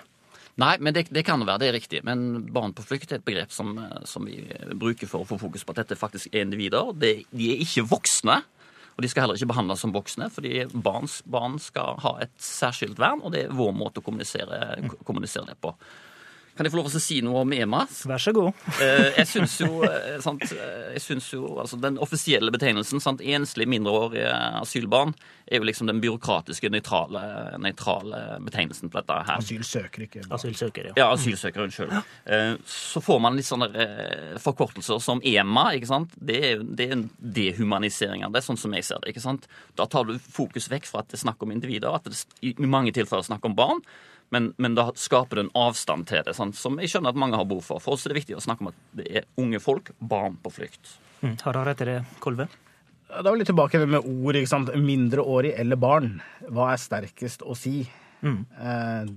Nei, 0.61 0.77
men 0.79 0.95
det, 0.95 1.09
det, 1.11 1.25
kan 1.27 1.43
være. 1.43 1.65
Det 1.65 1.69
er 1.69 1.77
riktig. 1.77 2.01
Men 2.07 2.45
barn 2.55 2.75
på 2.77 2.85
flukt 2.87 3.11
er 3.11 3.19
et 3.19 3.27
begrep 3.27 3.51
som, 3.55 3.75
som, 4.07 4.27
vi 4.29 4.45
bruker 4.79 5.11
for 5.11 5.25
å 5.25 5.29
få 5.29 5.39
fokus 5.41 5.67
på 5.67 5.75
at 5.75 5.83
dette 5.83 5.99
faktisk 5.99 6.31
er 6.31 6.45
individer. 6.47 6.93
De, 6.95 7.17
de 7.35 7.51
er 7.51 7.65
ikke 7.65 7.87
voksne. 7.91 8.39
Og 8.95 9.03
de 9.03 9.11
skal 9.11 9.25
heller 9.25 9.39
ikke 9.39 9.51
behandles 9.51 9.81
som 9.83 9.91
voksne, 9.95 10.29
fordi 10.31 10.69
barn, 10.71 11.09
barn 11.27 11.59
skal 11.59 11.97
ha 12.05 12.13
et 12.23 12.35
særskilt 12.39 13.01
vern, 13.03 13.25
og 13.27 13.33
det 13.35 13.49
er 13.49 13.57
vår 13.59 13.73
måte 13.75 13.99
å 13.99 14.07
kommunisere, 14.07 14.61
kommunisere 15.03 15.49
det 15.51 15.57
på. 15.59 15.73
Kan 16.55 16.69
jeg 16.69 16.71
få 16.71 16.79
lov 16.79 16.87
til 16.93 17.01
å 17.01 17.03
si 17.03 17.17
noe 17.27 17.41
om 17.43 17.53
EMA? 17.55 17.81
Vær 18.07 18.23
så 18.23 18.35
god. 18.35 18.53
Eh, 18.85 19.15
jeg 19.21 19.29
syns 19.31 19.55
jo, 19.63 19.69
eh, 19.87 20.19
sant, 20.23 20.43
eh, 20.53 20.95
jeg 20.97 21.03
synes 21.05 21.29
jo 21.31 21.47
altså 21.63 21.79
Den 21.81 21.97
offisielle 22.03 22.51
betegnelsen, 22.53 23.01
sant, 23.01 23.23
enslige 23.23 23.71
mindreårige 23.71 24.33
asylbarn, 24.61 25.15
er 25.47 25.61
jo 25.61 25.69
liksom 25.69 25.89
den 25.89 26.01
byråkratiske, 26.03 26.69
nøytrale, 26.73 27.23
nøytrale 27.63 28.21
betegnelsen 28.45 28.91
på 28.91 28.99
dette 28.99 29.17
her. 29.29 29.41
Asylsøker, 29.41 30.07
ikke 30.07 30.23
barn. 30.25 30.35
Asylsøker, 30.37 30.89
ja. 30.91 30.95
ja 30.99 31.09
asylsøker, 31.15 31.67
unnskyld. 31.67 31.93
Så 32.71 33.03
får 33.05 33.21
man 33.25 33.37
litt 33.39 33.49
sånne 33.49 33.87
forkortelser 34.43 35.03
som 35.05 35.21
EMA. 35.25 35.67
ikke 35.79 35.91
sant? 35.91 36.17
Det 36.17 36.41
er, 36.51 36.65
det 36.65 36.89
er 36.89 36.97
en 36.99 37.05
dehumanisering 37.19 38.25
av 38.27 38.35
det, 38.35 38.45
sånn 38.47 38.61
som 38.61 38.75
jeg 38.77 38.89
ser 38.89 39.05
det. 39.05 39.13
ikke 39.13 39.25
sant? 39.25 39.47
Da 39.79 39.89
tar 39.91 40.09
du 40.09 40.17
fokus 40.19 40.71
vekk 40.73 40.89
fra 40.89 41.05
at 41.05 41.13
det 41.13 41.21
er 41.21 41.27
snakk 41.27 41.45
om 41.45 41.55
individer, 41.55 41.93
at 41.93 42.09
det 42.09 42.19
i 42.41 42.57
mange 42.65 42.95
tilfeller 42.97 43.25
er 43.25 43.33
snakk 43.35 43.49
om 43.49 43.59
barn. 43.59 43.85
Men, 44.33 44.53
men, 44.57 44.75
da 44.75 44.89
skaper 44.99 45.39
det 45.39 45.45
en 45.47 45.55
avstand 45.67 46.09
til 46.11 46.25
det, 46.27 46.35
sant? 46.35 46.57
som 46.59 46.79
jeg 46.81 46.91
skjønner 46.91 47.15
at 47.15 47.21
mange 47.21 47.39
har 47.39 47.47
behov 47.49 47.67
for. 47.67 47.83
For 47.83 47.95
oss 47.95 48.07
er 48.07 48.15
det 48.15 48.23
viktig 48.23 48.39
å 48.39 48.43
snakke 48.43 48.65
om 48.65 48.73
at 48.73 48.79
det 48.99 49.07
er 49.21 49.29
unge 49.41 49.61
folk, 49.63 49.93
barn 49.99 50.39
på 50.43 50.53
flukt. 50.57 50.97
Mm. 51.21 51.37
Har 51.43 51.61
han 51.61 51.69
rett 51.69 51.85
i 51.85 51.91
det, 51.93 51.99
Kolve? 52.25 52.49
Da 53.09 53.23
er 53.23 53.35
vi 53.35 53.43
litt 53.43 53.51
tilbake 53.53 53.85
med 53.87 54.01
ord. 54.01 54.37
ikke 54.37 54.51
sant? 54.51 54.73
Mindreårig 54.81 55.53
eller 55.61 55.79
barn. 55.79 56.17
Hva 56.49 56.73
er 56.73 56.83
sterkest 56.83 57.45
å 57.47 57.55
si? 57.59 57.85
Mm. 58.25 58.41
Eh, 58.59 59.13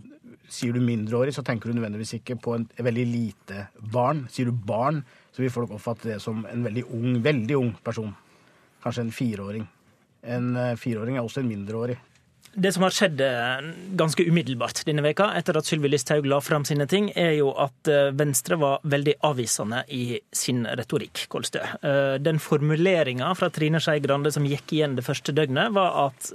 sier 0.54 0.76
du 0.76 0.84
mindreårig, 0.84 1.34
så 1.36 1.44
tenker 1.46 1.70
du 1.72 1.78
nødvendigvis 1.78 2.18
ikke 2.20 2.38
på 2.44 2.54
en 2.58 2.68
veldig 2.78 3.06
lite 3.10 3.68
barn. 3.94 4.26
Sier 4.32 4.52
du 4.52 4.56
barn, 4.70 5.02
så 5.34 5.44
vil 5.44 5.54
folk 5.54 5.74
oppfatte 5.76 6.12
det 6.12 6.20
som 6.24 6.46
en 6.50 6.68
veldig 6.68 6.86
ung, 6.94 7.18
veldig 7.24 7.58
ung 7.58 7.74
person. 7.84 8.14
Kanskje 8.84 9.08
en 9.08 9.16
fireåring. 9.16 9.66
En 10.28 10.54
eh, 10.56 10.76
fireåring 10.80 11.18
er 11.18 11.26
også 11.26 11.42
en 11.42 11.50
mindreårig. 11.50 11.98
Det 12.58 12.72
som 12.74 12.82
har 12.88 12.94
skjedd 12.96 13.20
eh, 13.22 13.68
ganske 14.00 14.24
umiddelbart 14.26 14.80
denne 14.88 15.04
veka, 15.06 15.28
etter 15.38 15.60
at 15.60 15.68
Sylvi 15.70 15.92
Listhaug 15.92 16.26
la 16.26 16.40
fram 16.42 16.64
sine 16.66 16.88
ting, 16.90 17.12
er 17.14 17.36
jo 17.38 17.52
at 17.54 17.90
eh, 17.94 18.08
Venstre 18.18 18.58
var 18.58 18.82
veldig 18.82 19.14
avvisende 19.30 19.84
i 19.94 20.18
sin 20.34 20.64
retorikk, 20.66 21.28
Kolstø. 21.30 21.62
Eh, 21.62 22.16
den 22.18 22.42
formuleringa 22.42 23.30
fra 23.38 23.52
Trine 23.54 23.78
Skei 23.84 24.02
Grande 24.02 24.34
som 24.34 24.50
gikk 24.50 24.74
igjen 24.74 24.98
det 24.98 25.06
første 25.06 25.38
døgnet, 25.38 25.70
var 25.78 26.08
at 26.08 26.32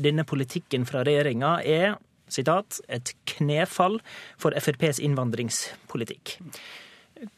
denne 0.00 0.26
politikken 0.28 0.84
fra 0.88 1.06
regjeringa 1.08 1.54
er 1.64 1.96
sitat, 2.28 2.82
et 2.92 3.14
knefall 3.32 3.96
for 4.40 4.52
FrPs 4.52 5.00
innvandringspolitikk. 5.00 6.36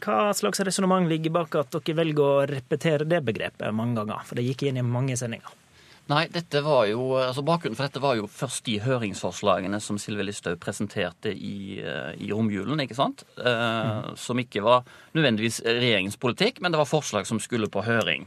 Hva 0.02 0.30
slags 0.34 0.62
resonnement 0.66 1.06
ligger 1.10 1.38
bak 1.38 1.54
at 1.58 1.74
dere 1.78 2.00
velger 2.02 2.26
å 2.26 2.46
repetere 2.50 3.06
det 3.06 3.22
begrepet 3.30 3.74
mange 3.74 4.00
ganger? 4.02 4.26
For 4.26 4.38
det 4.38 4.50
gikk 4.50 4.66
igjen 4.66 4.82
i 4.82 4.86
mange 4.86 5.14
sendinger. 5.18 5.61
Nei, 6.10 6.24
dette 6.34 6.60
var 6.66 6.88
jo, 6.90 7.12
altså 7.14 7.44
Bakgrunnen 7.46 7.78
for 7.78 7.86
dette 7.86 8.00
var 8.02 8.16
jo 8.18 8.26
først 8.26 8.66
de 8.66 8.80
høringsforslagene 8.82 9.78
som 9.80 10.00
Sylvi 10.02 10.26
Listhaug 10.26 10.58
presenterte 10.60 11.30
i, 11.30 11.78
eh, 11.78 12.16
i 12.18 12.32
romjulen. 12.34 12.80
ikke 12.82 12.98
sant? 12.98 13.22
Eh, 13.38 13.44
mm. 13.46 14.16
Som 14.18 14.42
ikke 14.42 14.64
var 14.66 14.82
nødvendigvis 15.14 15.62
regjeringens 15.62 16.18
politikk, 16.18 16.60
men 16.60 16.72
det 16.72 16.80
var 16.82 16.90
forslag 16.90 17.26
som 17.26 17.38
skulle 17.38 17.70
på 17.70 17.84
høring. 17.86 18.26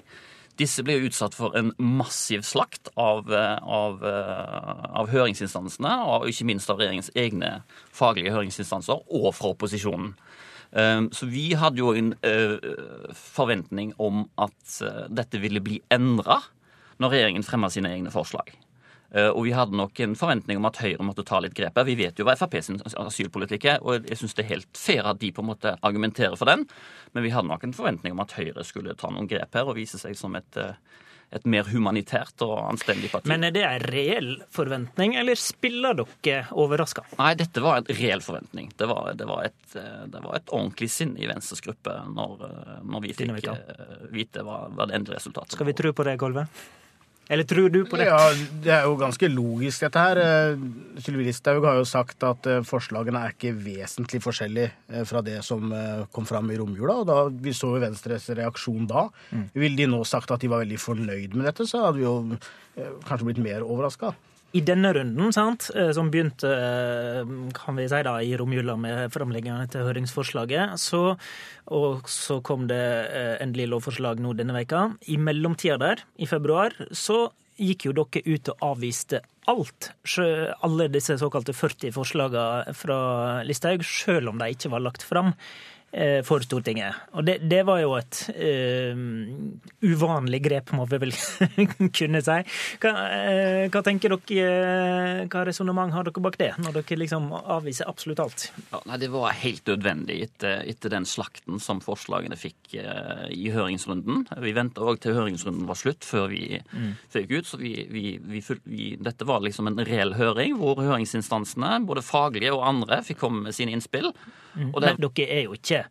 Disse 0.55 0.83
ble 0.87 0.95
jo 0.95 1.09
utsatt 1.09 1.35
for 1.35 1.51
en 1.59 1.73
massiv 1.77 2.47
slakt 2.47 2.87
av, 2.95 3.27
eh, 3.27 3.59
av, 3.59 3.99
av 4.05 5.11
høringsinstansene, 5.11 5.99
og 6.07 6.29
ikke 6.31 6.47
minst 6.47 6.69
av 6.69 6.79
regjeringens 6.79 7.11
egne 7.13 7.61
faglige 7.91 8.31
høringsinstanser, 8.31 9.03
og 9.11 9.33
fra 9.35 9.51
opposisjonen. 9.51 10.15
Så 10.75 11.29
vi 11.31 11.53
hadde 11.55 11.79
jo 11.79 11.93
en 11.95 12.09
forventning 13.15 13.93
om 13.97 14.25
at 14.35 14.81
dette 15.07 15.39
ville 15.39 15.61
bli 15.63 15.77
endra 15.93 16.41
når 17.01 17.15
regjeringen 17.15 17.45
fremma 17.45 17.69
sine 17.73 17.91
egne 17.91 18.13
forslag. 18.13 18.53
Eh, 19.15 19.29
og 19.29 19.45
vi 19.45 19.53
hadde 19.55 19.77
nok 19.77 19.99
en 20.03 20.17
forventning 20.17 20.59
om 20.59 20.67
at 20.67 20.81
Høyre 20.81 21.05
måtte 21.05 21.23
ta 21.27 21.39
litt 21.43 21.55
grep 21.55 21.77
Vi 21.87 21.97
vet 21.99 22.19
jo 22.19 22.25
hva 22.27 22.35
Frp 22.39 22.57
sin 22.65 22.81
asylpolitikk 22.83 23.69
er, 23.75 23.79
og 23.85 24.09
jeg 24.09 24.19
syns 24.19 24.35
det 24.35 24.45
er 24.45 24.53
helt 24.55 24.79
fair 24.79 25.07
at 25.07 25.21
de 25.21 25.31
på 25.31 25.45
en 25.45 25.51
måte 25.53 25.75
argumenterer 25.85 26.35
for 26.39 26.49
den. 26.49 26.65
Men 27.13 27.25
vi 27.25 27.33
hadde 27.35 27.51
nok 27.51 27.63
en 27.63 27.75
forventning 27.75 28.15
om 28.15 28.23
at 28.25 28.35
Høyre 28.35 28.65
skulle 28.67 28.97
ta 28.99 29.13
noen 29.13 29.29
grep 29.31 29.55
her 29.55 29.69
og 29.69 29.77
vise 29.77 30.01
seg 30.01 30.17
som 30.19 30.35
et, 30.35 30.59
eh, 30.59 30.75
et 31.37 31.47
mer 31.47 31.69
humanitært 31.69 32.43
og 32.43 32.57
anstendig 32.65 33.11
parti. 33.13 33.29
Men 33.31 33.47
er 33.47 33.55
det 33.55 33.63
en 33.63 33.85
reell 33.93 34.31
forventning, 34.53 35.15
eller 35.21 35.39
spiller 35.39 35.95
dere 35.95 36.47
overraska? 36.51 37.05
Nei, 37.15 37.33
dette 37.39 37.63
var 37.63 37.79
en 37.79 37.91
reell 37.95 38.23
forventning. 38.25 38.71
Det 38.75 38.89
var, 38.89 39.13
det 39.15 39.29
var, 39.29 39.45
et, 39.47 39.75
eh, 39.79 40.07
det 40.11 40.23
var 40.25 40.41
et, 40.41 40.49
ordentlig 40.51 40.89
sinn 40.91 41.13
i 41.15 41.29
Venstres 41.29 41.63
gruppe 41.63 41.93
når, 42.11 42.49
når 42.83 43.05
vi 43.05 43.15
fikk 43.21 43.37
vite 44.11 44.43
hva, 44.43 44.65
hva 44.73 44.89
det 44.89 44.97
endelige 44.97 45.21
resultatet 45.21 45.53
var. 45.53 45.59
Skal 45.61 45.71
vi 45.71 45.77
tro 45.77 45.93
på 45.95 46.07
det, 46.09 46.17
Kolve? 46.19 46.49
Eller 47.29 47.47
tror 47.49 47.69
du 47.73 47.79
på 47.89 47.97
det? 47.97 48.05
Ja, 48.05 48.33
Det 48.61 48.71
er 48.71 48.83
jo 48.85 48.97
ganske 48.99 49.29
logisk, 49.31 49.81
dette 49.81 50.01
her. 50.01 50.19
Eh, 50.21 51.01
Sylvi 51.01 51.25
Listhaug 51.25 51.65
har 51.65 51.79
jo 51.79 51.87
sagt 51.89 52.21
at 52.27 52.45
eh, 52.49 52.61
forslagene 52.65 53.23
er 53.23 53.33
ikke 53.33 53.55
vesentlig 53.57 54.21
forskjellige 54.21 54.69
eh, 54.91 55.05
fra 55.09 55.23
det 55.25 55.39
som 55.45 55.73
kom 56.13 56.27
fram 56.29 56.51
i 56.53 56.59
romjula. 56.61 56.99
og 57.01 57.09
da, 57.09 57.17
Vi 57.29 57.55
så 57.55 57.73
jo 57.73 57.81
Venstres 57.81 58.29
reaksjon 58.29 58.85
da. 58.89 59.07
Mm. 59.31 59.49
Ville 59.57 59.81
de 59.81 59.89
nå 59.89 60.03
sagt 60.05 60.31
at 60.31 60.45
de 60.45 60.51
var 60.51 60.61
veldig 60.65 60.79
fornøyd 60.81 61.33
med 61.33 61.49
dette, 61.49 61.65
så 61.69 61.87
hadde 61.87 61.99
vi 61.99 62.05
jo 62.05 62.15
kanskje 63.07 63.29
blitt 63.29 63.43
mer 63.43 63.65
overraska 63.65 64.13
i 64.55 64.61
denne 64.63 64.91
runden, 64.95 65.33
sant, 65.35 65.67
eh, 65.75 65.91
som 65.95 66.09
begynte 66.11 66.47
eh, 66.47 67.31
kan 67.57 67.75
vi 67.75 67.87
si 67.91 68.01
da, 68.07 68.15
i 68.23 68.35
romjula 68.39 68.77
med 68.79 69.11
framleggingene 69.11 69.67
til 69.71 69.83
høringsforslaget, 69.89 70.77
så, 70.79 71.17
og 71.75 72.07
så 72.11 72.39
kom 72.45 72.69
det 72.71 72.83
eh, 73.09 73.33
endelig 73.43 73.67
lovforslag 73.73 74.21
nå 74.23 74.35
denne 74.39 74.55
veka. 74.55 74.87
I 75.11 75.19
mellomtida 75.19 75.79
der, 75.81 76.05
i 76.15 76.29
februar, 76.29 76.75
så 76.95 77.25
gikk 77.59 77.87
jo 77.87 77.95
dere 77.95 78.23
ut 78.27 78.51
og 78.51 78.65
avviste 78.71 79.21
alt. 79.51 79.91
Alle 80.65 80.89
disse 80.91 81.15
såkalte 81.21 81.53
40 81.55 81.93
forslagene 81.95 82.73
fra 82.75 82.97
Listhaug, 83.47 83.83
selv 83.85 84.31
om 84.31 84.41
de 84.41 84.49
ikke 84.55 84.71
var 84.73 84.83
lagt 84.83 85.05
fram. 85.05 85.35
Eh, 85.95 86.21
for 86.27 86.43
Stortinget. 86.43 86.95
Og 87.15 87.23
det, 87.23 87.37
det 87.47 87.61
var 87.63 87.79
jo 87.79 87.93
et 87.95 88.17
uh, 88.35 88.97
uvanlig 89.79 90.41
grep, 90.43 90.73
må 90.75 90.83
vi 90.91 90.99
vel 91.05 91.13
kunne 91.99 92.19
si. 92.25 92.35
Hva, 92.83 92.91
uh, 92.91 93.61
hva 93.71 93.81
tenker 93.85 94.11
dere, 94.11 95.23
hva 95.31 95.45
resonnement 95.47 95.95
har 95.95 96.03
dere 96.03 96.25
bak 96.25 96.35
det, 96.41 96.51
når 96.59 96.81
dere 96.81 96.99
liksom 96.99 97.31
avviser 97.39 97.87
absolutt 97.87 98.19
alt? 98.25 98.49
Ja, 98.73 98.83
nei, 98.91 98.99
Det 99.05 99.11
var 99.15 99.39
helt 99.39 99.71
nødvendig 99.71 100.19
etter, 100.27 100.65
etter, 100.67 100.91
den 100.97 101.07
slakten 101.07 101.63
som 101.63 101.79
forslagene 101.85 102.35
fikk 102.43 102.75
uh, 102.75 103.29
i 103.31 103.47
høringsrunden. 103.55 104.27
Vi 104.43 104.55
venta 104.57 104.83
òg 104.83 104.99
til 104.99 105.15
høringsrunden 105.15 105.63
var 105.69 105.79
slutt 105.79 106.03
før 106.03 106.27
vi, 106.35 106.59
mm. 106.59 106.93
gikk 107.21 107.37
ut. 107.37 107.53
Så 107.53 107.61
vi, 107.63 107.77
vi, 107.87 108.17
vi, 108.19 108.95
dette 108.99 109.31
var 109.31 109.47
liksom 109.47 109.71
en 109.71 109.79
reell 109.87 110.17
høring 110.19 110.59
hvor 110.59 110.83
høringsinstansene, 110.83 111.85
både 111.87 112.03
faglige 112.03 112.51
og 112.51 112.67
andre, 112.67 112.99
fikk 113.07 113.23
komme 113.23 113.47
med 113.47 113.55
sine 113.55 113.71
innspill. 113.71 114.11
Mm. 114.55 114.71
Det... 114.71 114.85
Men 114.85 115.03
dere 115.05 115.27
er 115.27 115.43
jo 115.45 115.57
ikke 115.57 115.83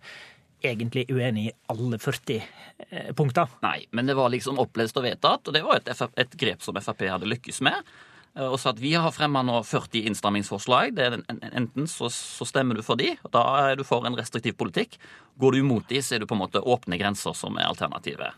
egentlig 0.64 1.04
uenig 1.12 1.48
i 1.48 1.52
alle 1.72 1.98
40 2.00 2.40
eh, 2.40 3.12
punkter. 3.16 3.52
Nei, 3.62 3.84
men 3.92 4.08
det 4.08 4.16
var 4.16 4.32
liksom 4.32 4.58
opplest 4.62 4.96
og 4.96 5.04
vedtatt, 5.06 5.46
og 5.46 5.54
det 5.54 5.62
var 5.64 5.80
et, 5.80 6.04
et 6.24 6.36
grep 6.40 6.64
som 6.64 6.78
Frp 6.80 7.04
hadde 7.10 7.28
lykkes 7.28 7.60
med. 7.66 7.92
Eh, 8.34 8.46
og 8.46 8.58
så 8.60 8.72
at 8.72 8.80
Vi 8.82 8.94
har 8.94 9.12
fremma 9.14 9.44
nå 9.46 9.60
40 9.62 10.08
innstrammingsforslag. 10.10 10.94
Det 10.96 11.06
er 11.06 11.18
enten 11.52 11.88
så, 11.90 12.10
så, 12.12 12.48
stemmer 12.48 12.78
du 12.78 12.84
for 12.86 13.00
de, 13.00 13.14
og 13.22 13.34
da 13.34 13.44
er 13.68 13.78
du 13.78 13.84
for 13.86 14.06
en 14.06 14.16
restriktiv 14.18 14.56
politikk. 14.60 14.98
Går 15.40 15.54
du 15.54 15.62
imot 15.62 15.88
de, 15.90 16.02
så 16.02 16.16
er 16.16 16.24
du 16.24 16.30
på 16.30 16.36
en 16.38 16.44
måte 16.44 16.62
åpne 16.62 16.98
grenser 17.00 17.36
som 17.36 17.58
er 17.58 17.68
alternativet. 17.68 18.32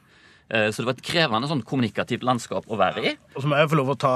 Eh, 0.48 0.68
så 0.70 0.82
det 0.82 0.86
var 0.86 0.94
et 0.94 1.06
krevende 1.06 1.48
sånn 1.50 1.62
kommunikativt 1.66 2.24
landskap 2.26 2.68
å 2.70 2.78
være 2.78 3.02
i. 3.02 3.12
Og 3.34 3.42
så 3.42 3.50
må 3.50 3.58
jeg 3.58 3.70
få 3.72 3.78
lov 3.80 3.94
å 3.94 3.98
ta, 3.98 4.14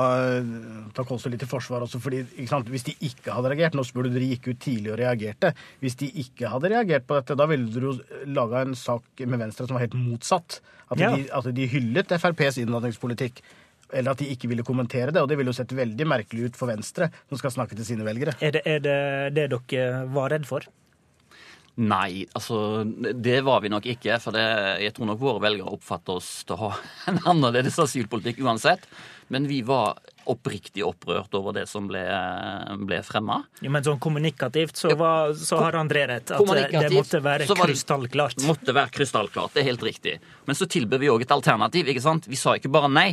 ta 0.94 1.04
Kolstad 1.06 1.34
litt 1.34 1.46
i 1.46 1.50
forsvar 1.50 1.86
også, 1.86 1.98
fordi 2.02 2.22
Hvis 2.70 2.86
de 2.86 2.94
ikke 3.08 3.34
hadde 3.34 3.50
reagert 3.50 3.74
Nå 3.74 3.82
spør 3.86 4.06
du 4.06 4.14
dere 4.14 4.28
gikk 4.30 4.52
ut 4.52 4.60
tidlig 4.62 4.92
og 4.94 5.00
reagerte. 5.00 5.54
Hvis 5.82 5.98
de 5.98 6.10
ikke 6.22 6.52
hadde 6.52 6.70
reagert 6.70 7.08
på 7.08 7.18
dette, 7.18 7.38
da 7.38 7.48
ville 7.50 7.70
dere 7.72 7.90
jo 7.90 8.28
laga 8.30 8.62
en 8.62 8.76
sak 8.78 9.24
med 9.24 9.42
Venstre 9.42 9.66
som 9.66 9.78
var 9.78 9.86
helt 9.86 9.98
motsatt. 9.98 10.60
At, 10.90 10.98
ja. 10.98 11.10
de, 11.14 11.26
at 11.34 11.50
de 11.54 11.66
hyllet 11.70 12.14
FrPs 12.18 12.62
innvandringspolitikk 12.62 13.42
eller 13.90 14.14
at 14.14 14.20
de 14.22 14.28
ikke 14.30 14.46
ville 14.50 14.62
kommentere 14.66 15.10
det. 15.10 15.22
Og 15.22 15.26
det 15.30 15.38
ville 15.38 15.50
jo 15.50 15.56
sett 15.56 15.72
veldig 15.74 16.06
merkelig 16.06 16.50
ut 16.50 16.58
for 16.58 16.70
Venstre, 16.70 17.10
som 17.30 17.40
skal 17.40 17.54
snakke 17.56 17.78
til 17.78 17.88
sine 17.88 18.06
velgere. 18.06 18.36
Er 18.38 18.54
det 18.54 18.62
er 18.68 18.84
det, 18.84 19.00
det 19.34 19.48
dere 19.50 20.04
var 20.14 20.30
redd 20.30 20.46
for? 20.46 20.66
Nei, 21.80 22.26
altså 22.36 22.84
det 22.84 23.38
var 23.46 23.62
vi 23.64 23.70
nok 23.72 23.86
ikke. 23.94 24.18
For 24.20 24.36
det, 24.36 24.44
jeg 24.84 24.92
tror 24.96 25.08
nok 25.08 25.22
våre 25.22 25.44
velgere 25.46 25.72
oppfatter 25.72 26.18
oss 26.20 26.28
til 26.44 26.58
å 26.58 26.66
ha 26.66 26.74
en 27.12 27.20
annerledes 27.32 27.78
asylpolitikk 27.80 28.42
uansett. 28.44 28.84
Men 29.30 29.46
vi 29.46 29.60
var 29.62 30.00
oppriktig 30.30 30.82
opprørt 30.84 31.32
over 31.38 31.54
det 31.54 31.64
som 31.70 31.86
ble, 31.88 32.02
ble 32.84 32.98
fremma. 33.06 33.38
Ja, 33.62 33.70
men 33.72 33.86
sånn 33.86 34.00
kommunikativt 34.02 34.76
så, 34.76 34.90
var, 34.98 35.32
så 35.38 35.60
har 35.62 35.78
André 35.78 36.04
rett. 36.10 36.34
At 36.34 36.42
det 36.74 36.90
måtte 36.92 37.22
være 37.24 37.46
krystallklart. 37.48 38.40
Det 38.42 38.50
Måtte 38.50 38.74
være 38.76 38.92
krystallklart, 38.98 39.54
det 39.54 39.62
er 39.62 39.70
helt 39.70 39.86
riktig. 39.86 40.18
Men 40.50 40.58
så 40.58 40.68
tilbød 40.70 41.02
vi 41.04 41.12
òg 41.14 41.24
et 41.24 41.34
alternativ. 41.34 41.88
ikke 41.88 42.04
sant? 42.04 42.28
Vi 42.30 42.38
sa 42.38 42.58
ikke 42.58 42.72
bare 42.74 42.90
nei 42.92 43.10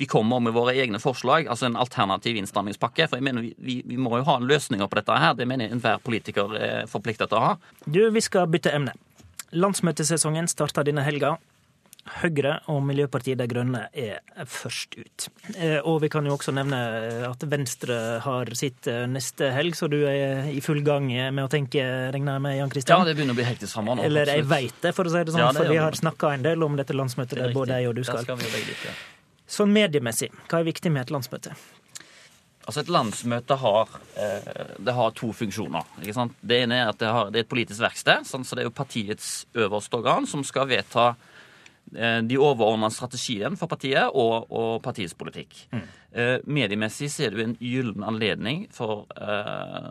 vi 0.00 0.08
kommer 0.10 0.40
med 0.40 0.54
våre 0.56 0.74
egne 0.78 1.00
forslag, 1.02 1.46
altså 1.50 1.68
en 1.68 1.78
alternativ 1.80 2.36
innstrammingspakke. 2.40 3.08
For 3.10 3.20
jeg 3.20 3.26
mener 3.28 3.44
vi, 3.44 3.78
vi 3.86 4.00
må 4.00 4.16
jo 4.18 4.26
ha 4.28 4.38
løsninger 4.42 4.88
på 4.88 5.00
dette 5.00 5.20
her. 5.24 5.36
Det 5.38 5.46
mener 5.48 5.68
jeg 5.68 5.76
enhver 5.78 6.02
politiker 6.02 6.58
er 6.58 6.90
forpliktet 6.90 7.32
til 7.32 7.40
å 7.40 7.46
ha. 7.46 7.54
Du, 7.84 8.02
vi 8.10 8.24
skal 8.24 8.50
bytte 8.50 8.74
emne. 8.74 8.96
Landsmøtesesongen 9.52 10.48
starter 10.48 10.86
denne 10.88 11.04
helga. 11.04 11.36
Høyre 12.02 12.56
og 12.72 12.80
Miljøpartiet 12.82 13.38
De 13.38 13.46
Grønne 13.46 13.84
er 13.94 14.16
først 14.50 14.96
ut. 14.98 15.26
Eh, 15.54 15.76
og 15.78 16.00
vi 16.02 16.08
kan 16.10 16.26
jo 16.26 16.34
også 16.34 16.50
nevne 16.56 16.80
at 17.28 17.46
Venstre 17.46 17.98
har 18.24 18.50
sitt 18.58 18.88
eh, 18.90 19.04
neste 19.06 19.52
helg, 19.54 19.76
så 19.78 19.86
du 19.92 20.00
er 20.10 20.48
i 20.50 20.58
full 20.64 20.82
gang 20.82 21.06
med 21.06 21.44
å 21.44 21.50
tenke, 21.52 21.84
regner 22.10 22.40
jeg 22.40 22.44
med, 22.48 22.56
Jan 22.58 22.74
Kristian? 22.74 23.04
Ja, 23.04 23.06
det 23.06 23.14
begynner 23.20 23.38
å 23.38 23.38
bli 23.38 23.46
hektisk 23.46 23.70
sammen 23.70 24.00
nå. 24.00 24.08
Eller 24.08 24.34
jeg 24.34 24.48
veit 24.50 24.82
det, 24.82 24.96
for 24.96 25.06
å 25.06 25.14
si 25.14 25.22
det 25.22 25.36
sånn, 25.36 25.44
ja, 25.44 25.54
det 25.54 25.62
for 25.62 25.76
vi 25.76 25.78
har 25.78 26.02
snakka 26.02 26.34
en 26.34 26.46
del 26.50 26.66
om 26.66 26.74
dette 26.80 26.96
landsmøtet 26.96 27.38
der 27.38 27.54
både 27.54 27.78
jeg 27.78 27.92
og 27.92 28.00
du 28.00 28.02
skal. 28.08 28.26
skal 28.26 28.42
vi 28.42 28.50
litt, 28.50 28.86
ja. 28.88 28.98
Sånn 29.52 29.72
mediemessig, 29.74 30.30
hva 30.48 30.62
er 30.62 30.68
viktig 30.70 30.92
med 30.92 31.04
et 31.04 31.12
landsmøte? 31.12 31.52
Altså 32.62 32.80
Et 32.84 32.92
landsmøte 32.94 33.56
har, 33.58 33.88
eh, 34.16 34.76
det 34.78 34.94
har 34.94 35.10
to 35.18 35.32
funksjoner. 35.34 35.84
ikke 36.00 36.14
sant? 36.14 36.32
Det 36.40 36.62
ene 36.62 36.78
er 36.78 36.88
at 36.88 36.98
det, 36.98 37.08
har, 37.08 37.30
det 37.30 37.40
er 37.40 37.44
et 37.44 37.50
politisk 37.50 37.80
verksted. 37.82 38.24
Sånn, 38.24 38.44
så 38.44 38.54
Det 38.54 38.62
er 38.62 38.70
jo 38.70 38.76
partiets 38.76 39.46
øverste 39.54 39.98
organ 39.98 40.26
som 40.26 40.44
skal 40.44 40.68
vedta 40.68 41.16
eh, 41.94 42.22
de 42.22 42.38
overordna 42.38 42.88
strategien 42.88 43.58
for 43.58 43.66
partiet 43.66 44.14
og, 44.14 44.46
og 44.48 44.80
partiets 44.82 45.14
politikk. 45.14 45.66
Mm. 45.72 45.82
Eh, 46.12 46.38
mediemessig 46.46 47.10
så 47.10 47.26
er 47.26 47.30
det 47.30 47.38
jo 47.38 47.48
en 47.50 47.58
gyllen 47.58 48.04
anledning 48.06 48.68
for, 48.70 49.06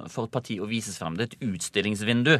for 0.07 0.25
et 0.25 0.31
parti 0.31 0.57
å 0.61 0.69
vise 0.69 0.95
frem. 0.95 1.17
Det 1.17 1.27
er 1.27 1.35
et 1.35 1.51
utstillingsvindu. 1.51 2.39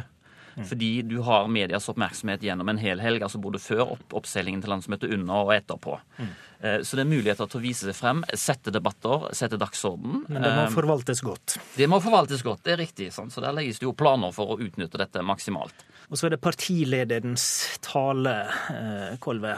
Mm. 0.56 0.64
Fordi 0.68 0.90
du 1.08 1.18
har 1.26 1.48
medias 1.48 1.88
oppmerksomhet 1.88 2.42
gjennom 2.44 2.68
en 2.68 2.80
hel 2.80 3.00
helg, 3.02 3.24
altså 3.24 3.40
både 3.42 3.60
før 3.62 3.94
opp, 3.96 4.06
oppseilingen 4.22 4.62
til 4.62 4.72
landsmøtet, 4.74 5.12
under 5.16 5.46
og 5.48 5.54
etterpå. 5.56 5.98
Mm. 6.18 6.32
Eh, 6.62 6.80
så 6.86 6.98
det 6.98 7.04
er 7.04 7.10
muligheter 7.10 7.48
til 7.50 7.58
å 7.58 7.62
vise 7.62 7.88
seg 7.88 7.96
frem, 7.98 8.22
sette 8.38 8.72
debatter, 8.74 9.28
sette 9.36 9.58
dagsorden. 9.60 10.24
Men 10.28 10.44
det 10.44 10.52
må 10.54 10.66
eh, 10.66 10.74
forvaltes 10.74 11.22
godt? 11.26 11.56
Det 11.76 11.88
må 11.90 11.98
forvaltes 12.04 12.44
godt, 12.46 12.62
det 12.66 12.76
er 12.76 12.82
riktig. 12.84 13.08
Sant? 13.14 13.34
Så 13.34 13.42
der 13.44 13.56
legges 13.56 13.80
det 13.82 13.88
jo 13.88 13.96
planer 13.98 14.34
for 14.36 14.54
å 14.54 14.60
utnytte 14.62 15.00
dette 15.00 15.24
maksimalt. 15.26 15.86
Og 16.12 16.18
så 16.20 16.28
er 16.28 16.34
det 16.34 16.42
partilederens 16.44 17.46
tale, 17.82 18.34
eh, 18.74 19.14
Kolve, 19.22 19.54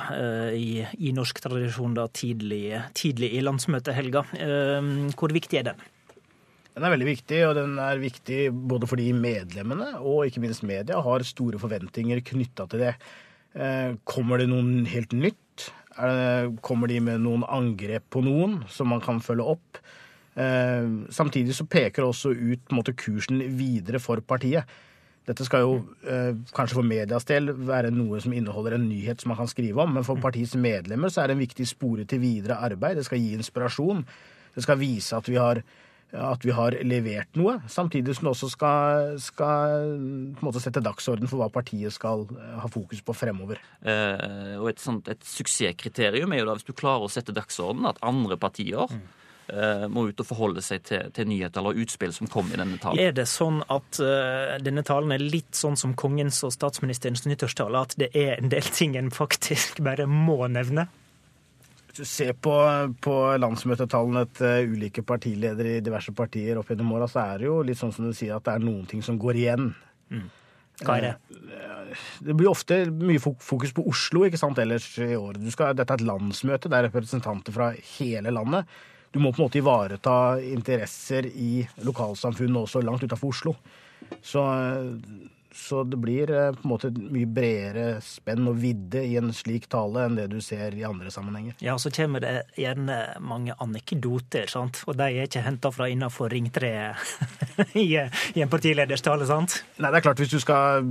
i, 0.54 0.84
i 1.08 1.12
norsk 1.16 1.40
tradisjon 1.42 1.96
da 1.96 2.06
tidlig, 2.14 2.78
tidlig 2.96 3.32
i 3.34 3.42
landsmøtehelga. 3.42 4.24
Hvor 5.18 5.34
viktig 5.34 5.60
er 5.60 5.72
den? 5.72 5.84
Den 6.74 6.86
er 6.86 6.90
veldig 6.90 7.06
viktig, 7.06 7.40
og 7.46 7.54
den 7.54 7.76
er 7.78 8.02
viktig 8.02 8.38
både 8.50 8.88
fordi 8.90 9.12
medlemmene 9.14 9.92
og 10.00 10.26
ikke 10.26 10.42
minst 10.42 10.64
media 10.66 10.98
har 11.04 11.26
store 11.26 11.60
forventninger 11.62 12.22
knytta 12.26 12.66
til 12.70 12.82
det. 12.82 12.94
Eh, 13.54 13.94
kommer 14.02 14.42
det 14.42 14.50
noen 14.50 14.84
helt 14.90 15.14
nytt? 15.14 15.40
kommer 15.94 16.90
de 16.90 16.96
med 16.98 17.20
noen 17.22 17.44
angrep 17.46 18.02
på 18.10 18.18
noen 18.26 18.56
som 18.66 18.88
man 18.90 18.98
kan 18.98 19.20
følge 19.22 19.44
opp? 19.52 19.78
Eh, 20.34 20.88
samtidig 21.14 21.54
så 21.54 21.66
peker 21.70 22.02
det 22.02 22.08
også 22.08 22.32
ut 22.34 22.74
måte, 22.74 22.96
kursen 22.98 23.38
videre 23.54 24.00
for 24.02 24.18
partiet. 24.26 24.66
Dette 25.24 25.46
skal 25.46 25.62
jo 25.62 25.76
eh, 26.10 26.34
kanskje 26.56 26.80
for 26.80 26.84
medias 26.84 27.24
del 27.30 27.52
være 27.54 27.94
noe 27.94 28.18
som 28.20 28.34
inneholder 28.34 28.76
en 28.76 28.88
nyhet 28.90 29.22
som 29.22 29.30
man 29.32 29.38
kan 29.38 29.48
skrive 29.48 29.80
om, 29.80 29.94
men 29.94 30.04
for 30.04 30.20
partiets 30.20 30.56
medlemmer 30.58 31.12
så 31.12 31.22
er 31.22 31.30
det 31.30 31.38
en 31.38 31.44
viktig 31.46 31.68
spore 31.70 32.04
til 32.10 32.20
videre 32.20 32.58
arbeid. 32.66 32.98
Det 32.98 33.06
skal 33.06 33.22
gi 33.22 33.32
inspirasjon. 33.38 34.02
Det 34.54 34.66
skal 34.66 34.82
vise 34.82 35.16
at 35.16 35.30
vi 35.30 35.38
har 35.40 35.62
at 36.14 36.44
vi 36.46 36.54
har 36.54 36.76
levert 36.86 37.34
noe, 37.38 37.56
samtidig 37.70 38.14
som 38.16 38.28
det 38.28 38.34
også 38.34 38.50
skal, 38.52 39.16
skal 39.22 40.62
sette 40.62 40.82
dagsorden 40.84 41.30
for 41.30 41.42
hva 41.42 41.50
partiet 41.52 41.94
skal 41.94 42.26
eh, 42.30 42.54
ha 42.62 42.70
fokus 42.70 43.02
på 43.04 43.16
fremover. 43.16 43.60
Eh, 43.82 44.54
og 44.60 44.70
et, 44.70 44.82
sånt, 44.82 45.10
et 45.10 45.26
suksesskriterium 45.26 46.32
er 46.32 46.42
jo 46.42 46.48
da 46.48 46.56
hvis 46.58 46.68
du 46.68 46.74
klarer 46.76 47.06
å 47.06 47.12
sette 47.12 47.34
dagsorden, 47.34 47.86
at 47.90 48.00
andre 48.06 48.38
partier 48.40 48.86
mm. 48.90 49.04
eh, 49.52 49.86
må 49.90 50.08
ut 50.10 50.24
og 50.24 50.28
forholde 50.28 50.64
seg 50.64 50.84
til, 50.86 51.10
til, 51.14 51.28
nyheter 51.30 51.62
eller 51.62 51.82
utspill 51.84 52.14
som 52.16 52.30
kommer 52.30 52.54
i 52.54 52.62
denne 52.62 52.80
talen. 52.82 53.02
Er 53.02 53.14
det 53.16 53.26
sånn 53.30 53.62
at 53.66 54.02
uh, 54.02 54.56
denne 54.62 54.86
talen 54.86 55.14
er 55.14 55.22
litt 55.22 55.58
sånn 55.58 55.78
som 55.80 55.96
kongens 55.98 56.42
og 56.46 56.54
statsministerens 56.54 57.26
nyttårstale, 57.26 57.86
at 57.88 57.98
det 58.00 58.12
er 58.14 58.36
en 58.38 58.52
del 58.52 58.74
ting 58.74 58.98
en 59.00 59.12
faktisk 59.14 59.82
bare 59.84 60.06
må 60.10 60.44
nevne? 60.46 60.88
Ser 61.94 62.32
på, 62.42 62.54
på 63.04 63.16
landsmøtetallene 63.38 64.24
til 64.34 64.72
ulike 64.74 65.04
partiledere 65.06 65.76
i 65.76 65.82
diverse 65.84 66.10
partier 66.16 66.58
opp 66.58 66.72
gjennom 66.72 66.96
åra, 66.96 67.06
så 67.10 67.22
er 67.22 67.42
det 67.42 67.46
jo 67.46 67.60
litt 67.62 67.78
sånn 67.78 67.92
som 67.94 68.08
du 68.08 68.16
sier, 68.16 68.34
at 68.34 68.46
det 68.48 68.56
er 68.56 68.64
noen 68.64 68.88
ting 68.90 69.04
som 69.04 69.20
går 69.20 69.38
igjen. 69.38 69.68
Mm. 70.10 70.24
Hva 70.82 70.96
er 70.98 71.06
det? 71.06 71.12
Eh, 71.54 71.92
det 72.26 72.34
blir 72.34 72.50
ofte 72.50 72.80
mye 72.90 73.22
fokus 73.22 73.74
på 73.76 73.84
Oslo 73.90 74.24
ikke 74.26 74.40
sant, 74.40 74.58
ellers 74.58 74.88
i 74.98 75.14
år. 75.14 75.38
Skal, 75.54 75.76
dette 75.78 75.94
er 75.94 76.02
et 76.02 76.08
landsmøte, 76.08 76.70
det 76.72 76.80
er 76.80 76.88
representanter 76.88 77.54
fra 77.54 77.70
hele 77.94 78.34
landet. 78.34 78.74
Du 79.14 79.20
må 79.22 79.30
på 79.30 79.38
en 79.38 79.46
måte 79.46 79.60
ivareta 79.60 80.16
interesser 80.42 81.28
i 81.30 81.62
lokalsamfunnet 81.86 82.64
også 82.64 82.82
langt 82.82 83.06
utafor 83.06 83.30
Oslo. 83.30 83.54
Så 84.18 84.42
så 85.54 85.84
det 85.84 85.96
blir 85.96 86.30
eh, 86.30 86.52
på 86.52 86.66
en 86.66 86.70
måte 86.72 86.90
et 86.90 86.98
mye 86.98 87.28
bredere 87.30 88.00
spenn 88.02 88.48
og 88.50 88.58
vidde 88.58 89.04
i 89.06 89.14
en 89.20 89.30
slik 89.34 89.68
tale 89.70 90.08
enn 90.08 90.18
det 90.18 90.26
du 90.32 90.40
ser 90.42 90.74
i 90.74 90.82
andre 90.86 91.12
sammenhenger. 91.14 91.54
Ja, 91.62 91.76
så 91.78 91.92
kommer 91.94 92.24
det 92.24 92.34
gjerne 92.58 92.98
mange 93.22 93.54
anekdoter, 93.62 94.50
sant? 94.50 94.82
og 94.90 94.98
de 94.98 95.06
er 95.06 95.28
ikke 95.28 95.44
henta 95.46 95.70
fra 95.74 95.86
innafor 95.92 96.34
ringtreet 96.34 96.98
i, 97.78 97.86
i 98.36 98.42
en 98.42 98.50
partileders 98.50 99.04
tale, 99.06 99.28
sant? 99.30 99.60
Nei, 99.78 99.92
det 99.92 100.00
er 100.00 100.08
klart 100.08 100.24
hvis 100.24 100.34
du 100.34 100.40
skal 100.42 100.90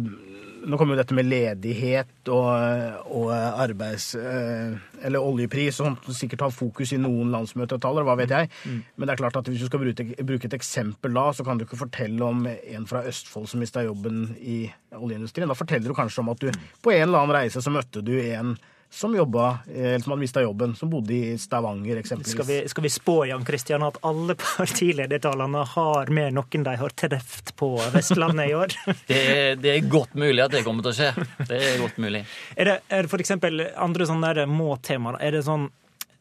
nå 0.63 0.77
kommer 0.79 0.95
jo 0.95 1.01
dette 1.01 1.15
med 1.17 1.27
ledighet 1.27 2.31
og, 2.31 3.05
og 3.11 3.29
arbeids... 3.33 4.13
Eh, 4.15 4.75
eller 5.03 5.19
oljepris 5.19 5.81
sånt 5.81 6.05
sikkert 6.15 6.45
har 6.45 6.53
fokus 6.55 6.93
i 6.95 6.99
noen 7.01 7.33
landsmøtetaler, 7.33 8.05
hva 8.07 8.15
vet 8.19 8.31
jeg. 8.31 8.49
Mm. 8.63 8.77
Men 8.95 9.09
det 9.09 9.13
er 9.15 9.19
klart 9.19 9.39
at 9.39 9.49
hvis 9.51 9.65
du 9.65 9.67
skal 9.67 9.81
bruke, 9.81 10.05
bruke, 10.23 10.47
et 10.47 10.55
eksempel 10.55 11.15
da, 11.17 11.25
så 11.35 11.43
kan 11.43 11.59
du 11.59 11.65
ikke 11.65 11.81
fortelle 11.81 12.23
om 12.23 12.45
en 12.47 12.87
fra 12.87 13.03
Østfold 13.09 13.49
som 13.51 13.63
mista 13.63 13.83
jobben 13.83 14.29
i 14.39 14.61
oljeindustrien. 14.95 15.51
Da 15.51 15.57
forteller 15.59 15.91
du 15.91 15.97
kanskje 15.97 16.23
om 16.23 16.31
at 16.31 16.45
du 16.45 16.47
på 16.83 16.95
en 16.95 17.09
eller 17.09 17.25
annen 17.25 17.35
reise 17.35 17.63
så 17.63 17.73
møtte 17.73 18.05
du 18.05 18.15
en 18.23 18.55
som 18.93 19.15
jobba, 19.15 19.59
eller 19.67 19.99
som 19.99 20.11
hadde 20.11 20.21
mista 20.21 20.41
jobben, 20.41 20.75
som 20.75 20.89
bodde 20.89 21.13
i 21.13 21.37
Stavanger 21.37 21.97
eksempelvis. 21.97 22.33
Skal 22.35 22.45
vi, 22.45 22.57
skal 22.69 22.85
vi 22.85 22.91
spå 22.93 23.15
Jan 23.25 23.45
Kristian, 23.45 23.83
at 23.83 23.97
alle 24.05 24.35
partiledertalene 24.43 25.63
har 25.73 26.11
med 26.13 26.37
noen 26.37 26.67
de 26.67 26.75
har 26.77 26.93
truffet 27.01 27.53
på 27.57 27.71
Vestlandet 27.95 28.51
i 28.51 28.57
år? 28.57 28.75
Det 29.09 29.19
er, 29.19 29.55
det 29.59 29.71
er, 29.71 29.87
godt 29.89 30.13
mulig 30.17 30.41
at 30.43 30.53
det 30.53 30.61
kommer 30.65 30.85
til 30.85 30.93
å 30.93 30.95
skje. 30.95 31.25
Det 31.49 31.57
er 31.57 31.79
godt 31.81 31.97
mulig. 32.01 32.21
Er 32.55 32.69
det, 32.69 32.75
er 32.93 33.05
det 33.05 33.09
f.eks. 33.11 33.33
andre 33.81 34.07
sånne 34.07 34.45
må-temaer? 34.49 35.17
Er 35.21 35.35
det 35.35 35.43
sånn 35.47 35.67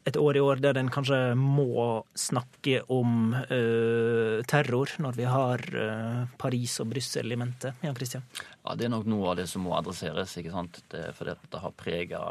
et 0.04 0.16
år 0.18 0.36
i 0.36 0.42
år 0.42 0.62
der 0.62 0.78
en 0.80 0.90
kanskje 0.90 1.18
må 1.38 2.02
snakke 2.18 2.80
om 2.90 3.34
uh, 3.36 4.42
terror, 4.50 4.90
når 5.02 5.18
vi 5.18 5.28
har 5.30 5.62
uh, 5.76 6.24
Paris 6.40 6.78
og 6.82 6.90
Brussel 6.90 7.30
i 7.30 7.38
mente? 7.38 7.74
Jan 7.84 7.96
Christian? 7.98 8.26
Ja, 8.64 8.74
Det 8.74 8.88
er 8.88 8.94
nok 8.96 9.06
noe 9.10 9.30
av 9.30 9.38
det 9.38 9.46
som 9.50 9.62
må 9.66 9.76
adresseres. 9.78 10.34
ikke 10.40 10.54
sant? 10.54 10.82
Det 10.90 11.06
er 11.08 11.16
fordi 11.16 11.36
det 11.52 11.62
har 11.62 11.78
prega 11.78 12.24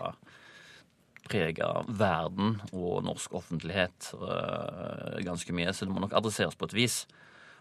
prega 1.31 1.71
verden 1.87 2.57
og 2.75 3.01
norsk 3.07 3.39
offentlighet 3.39 4.11
uh, 4.19 5.17
ganske 5.23 5.55
mye, 5.55 5.73
så 5.73 5.87
det 5.87 5.95
må 5.95 6.03
nok 6.03 6.15
adresseres 6.19 6.57
på 6.59 6.69
et 6.69 6.77
vis. 6.83 7.01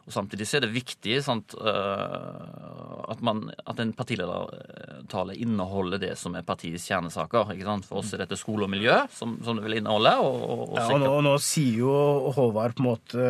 Og 0.06 0.14
Samtidig 0.14 0.46
så 0.48 0.58
er 0.58 0.64
det 0.64 0.72
viktig 0.74 1.18
sant, 1.22 1.54
uh, 1.60 3.04
at, 3.12 3.20
man, 3.24 3.44
at, 3.62 3.80
en 3.82 3.92
partiledertale 3.96 5.36
inneholder 5.38 6.00
det 6.02 6.14
som 6.18 6.34
er 6.38 6.46
partiets 6.46 6.86
kjernesaker. 6.88 7.52
ikke 7.54 7.68
sant? 7.68 7.88
For 7.88 8.00
oss 8.00 8.14
er 8.16 8.24
dette 8.24 8.38
skole 8.40 8.66
og 8.66 8.72
miljø 8.72 8.96
som, 9.14 9.36
som 9.44 9.58
det 9.58 9.66
vil 9.66 9.78
inneholde. 9.80 10.14
Og, 10.24 10.40
og, 10.40 10.64
og 10.70 10.80
ja, 10.80 10.86
og 10.94 11.04
nå, 11.04 11.12
nå, 11.28 11.36
sier 11.44 11.82
jo 11.84 11.92
Håvard 12.36 12.78
på 12.78 12.84
en 12.84 12.90
måte 12.90 13.28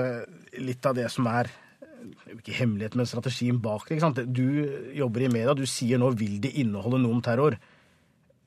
litt 0.60 0.86
av 0.86 0.96
det 0.98 1.10
som 1.12 1.28
er 1.30 1.50
ikke 2.30 2.54
hemmelighet, 2.56 2.96
men 2.96 3.08
strategien 3.08 3.58
bak 3.60 3.84
det. 3.84 3.98
ikke 3.98 4.06
sant? 4.06 4.22
Du 4.30 4.46
jobber 4.96 5.26
i 5.26 5.32
media, 5.32 5.56
du 5.58 5.66
sier 5.68 6.00
nå 6.00 6.12
vil 6.16 6.38
det 6.42 6.54
inneholde 6.62 7.02
noe 7.02 7.18
om 7.18 7.24
terror 7.24 7.58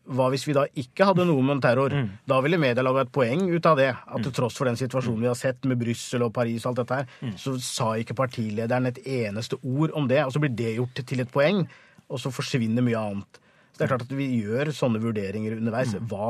hva 0.04 0.28
hvis 0.34 0.44
vi 0.48 0.56
da 0.56 0.66
ikke 0.80 1.08
hadde 1.08 1.26
noe 1.30 1.44
med 1.46 1.62
terror? 1.64 1.94
Mm. 1.96 2.10
Da 2.28 2.40
ville 2.44 2.60
media 2.60 2.84
laga 2.84 3.06
et 3.06 3.14
poeng 3.16 3.46
ut 3.48 3.70
av 3.70 3.78
det. 3.80 3.92
At 3.94 4.20
til 4.20 4.34
mm. 4.34 4.38
tross 4.40 4.58
for 4.60 4.68
den 4.68 4.80
situasjonen 4.80 5.22
vi 5.24 5.30
har 5.32 5.40
sett 5.40 5.64
med 5.70 5.80
Brussel 5.80 6.26
og 6.26 6.34
Paris 6.36 6.66
og 6.66 6.74
alt 6.74 6.82
dette 6.82 6.98
her, 7.00 7.14
mm. 7.22 7.38
så 7.40 7.56
sa 7.64 7.94
ikke 8.00 8.18
partilederen 8.20 8.90
et 8.90 9.00
eneste 9.04 9.60
ord 9.62 9.96
om 9.96 10.10
det. 10.12 10.20
Og 10.26 10.36
så 10.36 10.44
blir 10.44 10.52
det 10.58 10.76
gjort 10.76 11.04
til 11.08 11.24
et 11.24 11.32
poeng, 11.32 11.64
og 12.12 12.20
så 12.20 12.34
forsvinner 12.36 12.86
mye 12.86 13.00
annet. 13.00 13.40
Så 13.74 13.80
det 13.80 13.86
er 13.88 13.90
klart 13.96 14.04
at 14.06 14.12
vi 14.14 14.28
gjør 14.38 14.70
sånne 14.78 15.00
vurderinger 15.02 15.56
underveis. 15.58 15.96
Mm. 15.98 16.10
Hva 16.12 16.28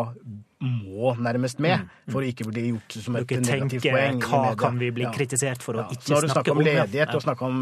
må 0.64 1.12
nærmest 1.20 1.60
med 1.64 1.82
mm. 1.82 2.14
for 2.14 2.24
å 2.24 2.30
ikke 2.30 2.48
bli 2.48 2.70
gjort 2.70 2.96
som 3.04 3.18
et 3.20 3.34
negativt 3.44 3.88
poeng? 3.90 4.22
Hva 4.24 4.54
kan 4.62 4.80
vi 4.80 4.94
bli 4.96 5.10
kritisert 5.12 5.66
for 5.66 5.76
å 5.76 5.84
ja. 5.84 5.90
ikke 5.92 6.06
snakke 6.06 6.08
om? 6.08 6.14
Så 6.14 6.16
har 6.16 6.24
du 6.24 6.34
snakket 6.38 6.54
om 6.56 6.64
ledighet 6.70 7.18
og 7.18 7.26
snakka 7.26 7.50
om 7.50 7.60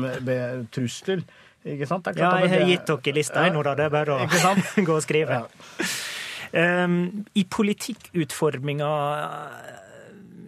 trusler. 0.78 1.26
Ikke 1.74 1.90
sant? 1.90 2.08
ja, 2.18 2.30
jeg 2.42 2.54
har 2.54 2.64
gitt 2.70 2.88
dere 2.90 3.18
lista 3.18 3.50
nå, 3.54 3.66
da. 3.66 3.76
Det 3.78 3.90
er 3.90 3.94
bare 3.94 4.22
å 4.22 4.86
gå 4.88 4.96
og 4.96 5.04
skrive. 5.06 5.42
Ja. 5.42 5.90
Um, 6.52 7.26
I 7.38 7.46
politikkutforminga 7.50 8.90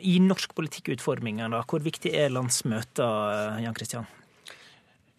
i 0.03 0.17
norsk 0.19 0.51
politikkutforming, 0.57 1.39
hvor 1.69 1.81
viktig 1.81 2.11
er 2.17 2.33
landsmøter, 2.33 3.61
Jan 3.63 3.77
Kristian? 3.77 4.09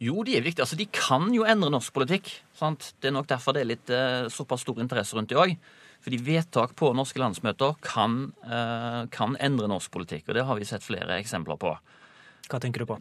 Jo, 0.02 0.24
de 0.26 0.34
er 0.36 0.42
viktige. 0.42 0.64
Altså, 0.64 0.78
de 0.78 0.88
kan 0.90 1.28
jo 1.34 1.46
endre 1.46 1.70
norsk 1.72 1.94
politikk. 1.94 2.30
Sant? 2.58 2.92
Det 3.00 3.10
er 3.10 3.16
nok 3.16 3.30
derfor 3.30 3.54
det 3.54 3.62
er 3.62 3.70
litt 3.70 3.90
eh, 3.94 4.26
såpass 4.32 4.64
stor 4.66 4.80
interesse 4.82 5.16
rundt 5.16 5.30
de 5.30 5.38
òg. 5.38 5.54
Fordi 6.04 6.20
vedtak 6.20 6.74
på 6.76 6.90
norske 6.96 7.20
landsmøter 7.22 7.78
kan, 7.84 8.32
eh, 8.44 9.04
kan, 9.14 9.38
endre 9.40 9.70
norsk 9.70 9.92
politikk. 9.94 10.28
Og 10.28 10.36
det 10.36 10.44
har 10.44 10.58
vi 10.58 10.68
sett 10.68 10.84
flere 10.84 11.20
eksempler 11.20 11.60
på. 11.60 11.76
Hva 12.50 12.60
tenker 12.60 12.82
du 12.82 12.90
på? 12.90 12.98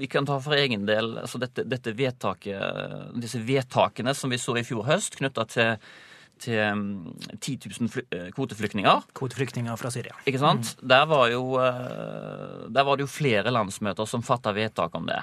Vi 0.00 0.08
kan 0.08 0.24
ta 0.24 0.38
for 0.40 0.56
egen 0.56 0.86
del 0.88 1.18
altså 1.20 1.36
dette, 1.42 1.66
dette 1.68 1.92
vedtaket, 1.92 3.18
disse 3.20 3.42
vedtakene 3.44 4.14
som 4.16 4.32
vi 4.32 4.38
så 4.40 4.54
i 4.56 4.64
fjor 4.64 4.86
høst, 4.86 5.18
knytta 5.18 5.44
til, 5.52 5.74
til 6.40 6.80
10 7.36 7.58
000 7.68 7.92
fly, 7.92 8.06
kvoteflyktninger. 8.32 9.10
Kvoteflyktninger 9.12 9.76
fra 9.76 9.92
Syria. 9.92 10.16
Ikke 10.24 10.40
sant? 10.40 10.72
Mm. 10.78 10.88
Der, 10.94 11.04
var 11.10 11.28
jo, 11.34 11.42
eh, 11.60 12.64
der 12.72 12.88
var 12.88 12.96
det 12.96 13.04
jo 13.04 13.12
flere 13.12 13.52
landsmøter 13.52 14.08
som 14.08 14.24
fatta 14.24 14.56
vedtak 14.56 14.96
om 14.96 15.10
det. 15.10 15.20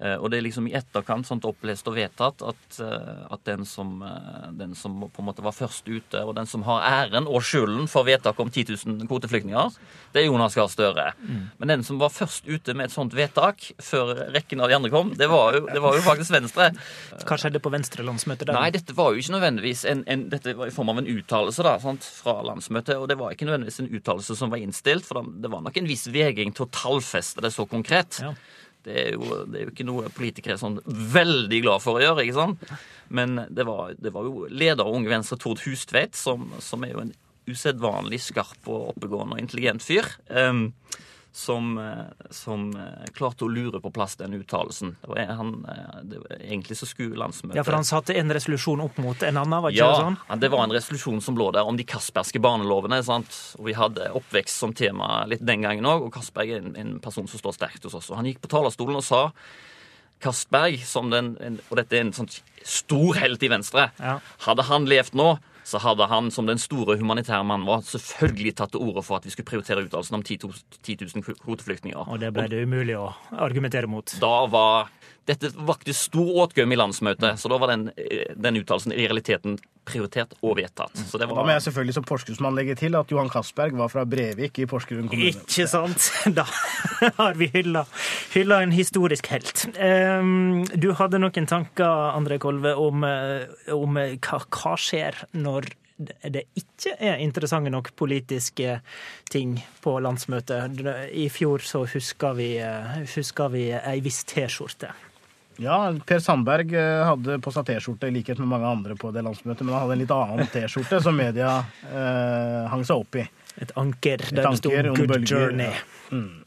Eh, 0.00 0.16
og 0.16 0.30
det 0.32 0.38
er 0.38 0.46
liksom 0.46 0.64
i 0.70 0.72
etterkant 0.78 1.28
sånt 1.28 1.44
opplest 1.44 1.88
og 1.90 1.98
vedtatt 1.98 2.40
at, 2.46 2.76
eh, 2.80 3.24
at 3.34 3.42
den, 3.44 3.66
som, 3.68 3.98
eh, 4.00 4.46
den, 4.56 4.72
som, 4.78 4.94
på 5.04 5.20
en 5.20 5.26
måte 5.28 5.44
var 5.44 5.52
først 5.52 5.88
ute, 5.90 6.22
og 6.24 6.32
den 6.38 6.48
som 6.48 6.64
har 6.64 6.86
æren 6.88 7.28
og 7.28 7.44
skylden 7.44 7.84
for 7.90 8.08
vedtaket 8.08 8.40
om 8.40 8.48
10 8.48 8.64
000 8.86 9.10
kvoteflyktninger, 9.10 9.74
det 10.14 10.22
er 10.22 10.28
Jonas 10.30 10.56
Gahr 10.56 10.70
Støre. 10.72 11.10
Mm. 11.20 11.42
Men 11.60 11.72
den 11.74 11.84
som 11.84 12.00
var 12.00 12.14
først 12.14 12.48
ute 12.48 12.72
med 12.72 12.88
et 12.88 12.94
sånt 12.94 13.16
vedtak 13.16 13.66
før 13.76 14.14
rekken 14.32 14.64
av 14.64 14.72
de 14.72 14.78
andre 14.78 14.92
kom, 14.94 15.12
det 15.20 15.28
var 15.28 15.58
jo, 15.58 15.66
det 15.68 15.82
var 15.84 15.98
jo 15.98 16.06
faktisk 16.06 16.32
Venstre. 16.32 16.70
Hva 17.28 17.38
skjedde 17.40 17.60
på 17.60 17.72
Venstre-landsmøtet 17.74 18.48
der? 18.48 18.56
Nei, 18.56 18.70
dette 18.72 18.96
var 18.96 19.12
jo 19.12 19.20
ikke 19.20 19.36
nødvendigvis 19.36 19.84
en, 19.90 20.06
en, 20.08 20.24
dette 20.32 20.56
var 20.56 20.72
i 20.72 20.74
form 20.74 20.94
av 20.94 21.02
en 21.02 21.10
uttalelse 21.12 21.66
da, 21.66 21.76
sant, 21.82 22.08
fra 22.22 22.38
landsmøtet. 22.46 22.96
Og 22.96 23.04
det 23.10 23.18
var 23.20 23.36
ikke 23.36 23.50
nødvendigvis 23.50 23.82
en 23.84 23.92
uttalelse 24.00 24.38
som 24.38 24.54
var 24.54 24.64
innstilt, 24.64 25.04
for 25.04 25.28
det 25.28 25.52
var 25.52 25.60
nok 25.66 25.76
en 25.76 25.92
viss 25.92 26.08
vegring 26.08 26.56
til 26.56 26.64
å 26.64 26.72
tallfeste 26.72 27.44
det 27.44 27.52
så 27.52 27.68
konkret. 27.68 28.22
Ja. 28.24 28.32
Det 28.86 28.94
er, 28.96 29.10
jo, 29.16 29.42
det 29.50 29.58
er 29.58 29.66
jo 29.66 29.72
ikke 29.74 29.88
noe 29.88 30.12
politikere 30.14 30.56
er 30.56 30.62
sånn 30.62 30.78
veldig 30.86 31.60
glad 31.66 31.84
for 31.84 31.98
å 31.98 32.04
gjøre. 32.04 32.24
ikke 32.24 32.38
sant? 32.38 32.72
Men 33.12 33.42
det 33.50 33.66
var, 33.68 33.92
det 34.00 34.12
var 34.14 34.28
jo 34.28 34.46
leder 34.48 34.86
av 34.86 34.94
Unge 34.96 35.12
Venstre, 35.12 35.38
Tord 35.40 35.62
Hustveit, 35.66 36.16
som, 36.16 36.48
som 36.64 36.86
er 36.86 36.94
jo 36.94 37.04
en 37.04 37.14
usedvanlig 37.50 38.20
skarp 38.22 38.68
og 38.70 38.94
oppegående 38.94 39.36
og 39.36 39.42
intelligent 39.42 39.84
fyr. 39.84 40.06
Um, 40.28 40.68
som, 41.32 41.78
eh, 41.78 42.26
som, 42.30 42.70
eh, 42.76 43.10
klarte 43.14 43.44
å 43.46 43.50
lure 43.50 43.80
på 43.80 43.92
plass 43.94 44.16
den 44.16 44.34
uttalelsen. 44.34 44.96
Eh, 45.16 45.42
egentlig 46.40 46.76
så 46.76 46.86
skulle 46.86 47.16
landsmøtet 47.16 47.56
Ja, 47.56 47.62
For 47.62 47.72
han 47.72 47.84
satte 47.84 48.16
en 48.16 48.30
resolusjon 48.30 48.80
opp 48.80 48.98
mot 48.98 49.22
en 49.22 49.36
annen? 49.36 49.62
var 49.62 49.70
ikke 49.70 49.78
ja, 49.78 49.90
det 49.90 50.04
sånn? 50.04 50.18
Ja, 50.28 50.36
det 50.36 50.50
var 50.50 50.64
en 50.64 50.74
resolusjon 50.74 51.22
som 51.22 51.36
lå 51.36 51.52
der 51.52 51.66
om 51.66 51.76
de 51.76 51.84
kasperske 51.84 52.40
barnelovene. 52.40 53.02
sant? 53.04 53.56
Og 53.58 53.66
Vi 53.66 53.72
hadde 53.72 54.10
oppvekst 54.10 54.58
som 54.58 54.72
tema 54.72 55.24
litt 55.26 55.44
den 55.44 55.62
gangen 55.62 55.84
òg, 55.84 56.06
og 56.06 56.12
Kasperg 56.12 56.50
er 56.50 56.58
en, 56.58 56.76
en, 56.76 57.00
person 57.00 57.28
som 57.28 57.38
står 57.38 57.54
sterkt 57.54 57.84
hos 57.84 57.94
oss. 57.94 58.10
Og 58.10 58.16
Han 58.16 58.26
gikk 58.26 58.40
på 58.42 58.50
talerstolen 58.50 58.96
og 58.96 59.04
sa 59.04 59.32
Castberg, 60.20 60.82
som 60.84 61.10
den, 61.10 61.36
en, 61.40 61.60
og 61.70 61.78
dette 61.78 61.96
er 61.96 62.04
en 62.04 62.12
sånn 62.12 62.28
stor 62.62 63.14
helt 63.14 63.42
i 63.42 63.48
Venstre, 63.48 63.90
ja. 63.98 64.18
hadde 64.44 64.66
han 64.68 64.84
levd 64.84 65.14
nå, 65.16 65.38
så 65.64 65.80
hadde 65.82 66.06
han 66.10 66.30
som 66.34 66.48
den 66.48 66.60
store 66.60 66.96
humanitære 67.00 67.44
mannen 67.46 67.68
var, 67.68 67.84
selvfølgelig 67.86 68.54
tatt 68.58 68.74
til 68.74 68.84
orde 68.84 69.04
for 69.06 69.20
at 69.20 69.26
vi 69.28 69.34
skulle 69.34 69.48
prioritere 69.50 69.84
uttalelsen 69.86 70.18
om 70.18 70.24
10 70.24 70.38
000 70.46 71.24
kvoteflyktninger. 71.42 72.00
Og 72.06 72.20
det 72.22 72.32
ble 72.36 72.46
det 72.50 72.64
umulig 72.64 72.96
å 72.98 73.10
argumentere 73.36 73.90
mot? 73.90 74.16
Da 74.22 74.34
var 74.50 74.90
dette 75.28 75.52
vakte 75.66 75.94
stor 75.94 76.46
åtgaum 76.46 76.72
i 76.72 76.78
landsmøtet, 76.78 77.38
så 77.38 77.50
da 77.52 77.58
var 77.60 77.74
den, 77.74 77.90
den 78.34 78.62
uttalelsen 78.62 78.94
i 78.96 79.04
realiteten 79.04 79.58
prioritert 79.90 80.36
og 80.40 80.56
vedtatt. 80.58 81.02
Var... 81.12 81.26
Da 81.26 81.44
må 81.44 81.50
jeg 81.52 81.64
selvfølgelig 81.66 81.96
som 81.98 82.06
Porsgrunnsmann 82.08 82.56
legge 82.58 82.76
til 82.80 82.96
at 82.98 83.12
Johan 83.12 83.30
Castberg 83.32 83.76
var 83.78 83.90
fra 83.92 84.06
Brevik 84.08 84.62
i 84.62 84.68
Porsgrunn 84.70 85.10
kommune. 85.10 85.34
Ikke 85.34 85.68
sant? 85.70 86.10
Da 86.40 86.46
har 87.16 87.36
vi 87.38 87.50
hylla, 87.52 87.84
hylla 88.34 88.60
en 88.64 88.72
historisk 88.74 89.30
helt. 89.32 89.66
Um, 89.76 90.62
du 90.70 90.92
hadde 90.98 91.20
noen 91.20 91.48
tanker, 91.50 92.14
André 92.14 92.38
Kolve, 92.42 92.76
om, 92.78 93.04
eh, 93.06 93.46
om 93.74 93.98
hva, 93.98 94.40
hva 94.46 94.74
skjer 94.80 95.24
når 95.36 95.72
det 96.00 96.46
ikke 96.56 96.94
er 96.96 97.20
interessante 97.20 97.70
nok 97.72 97.92
politiske 97.98 98.78
ting 99.30 99.58
på 99.84 99.98
landsmøtet. 100.00 100.80
I 101.12 101.28
fjor 101.32 101.64
så 101.64 101.84
huska 101.84 102.32
vi, 102.38 102.54
eh, 102.58 103.00
husker 103.16 103.52
vi 103.52 103.68
ei 103.76 104.00
viss 104.00 104.24
T-skjorte. 104.24 104.94
Ja, 105.60 105.76
Per 106.06 106.22
Sandberg 106.24 106.72
eh, 106.72 107.02
hadde 107.04 107.36
på 107.44 107.52
seg 107.52 107.66
T-skjorte 107.68 108.08
i 108.08 108.14
likhet 108.14 108.40
med 108.40 108.48
mange 108.48 108.68
andre 108.70 108.96
på 108.96 109.10
det 109.12 109.24
landsmøtet, 109.26 109.66
men 109.66 109.74
han 109.74 109.84
hadde 109.84 109.96
en 109.98 110.02
litt 110.02 110.14
annen 110.14 110.48
T-skjorte 110.48 111.02
som 111.04 111.18
media 111.18 111.58
eh, 111.90 112.62
hang 112.72 112.84
seg 112.88 113.02
opp 113.02 113.18
i. 113.20 113.26
Et 113.60 113.74
anker 113.76 114.24
der 114.30 114.46
det 114.46 114.60
sto 114.62 114.72
'Good 114.72 115.26
Journey'. 115.28 115.74
Ja. 115.74 116.14
Mm. 116.16 116.46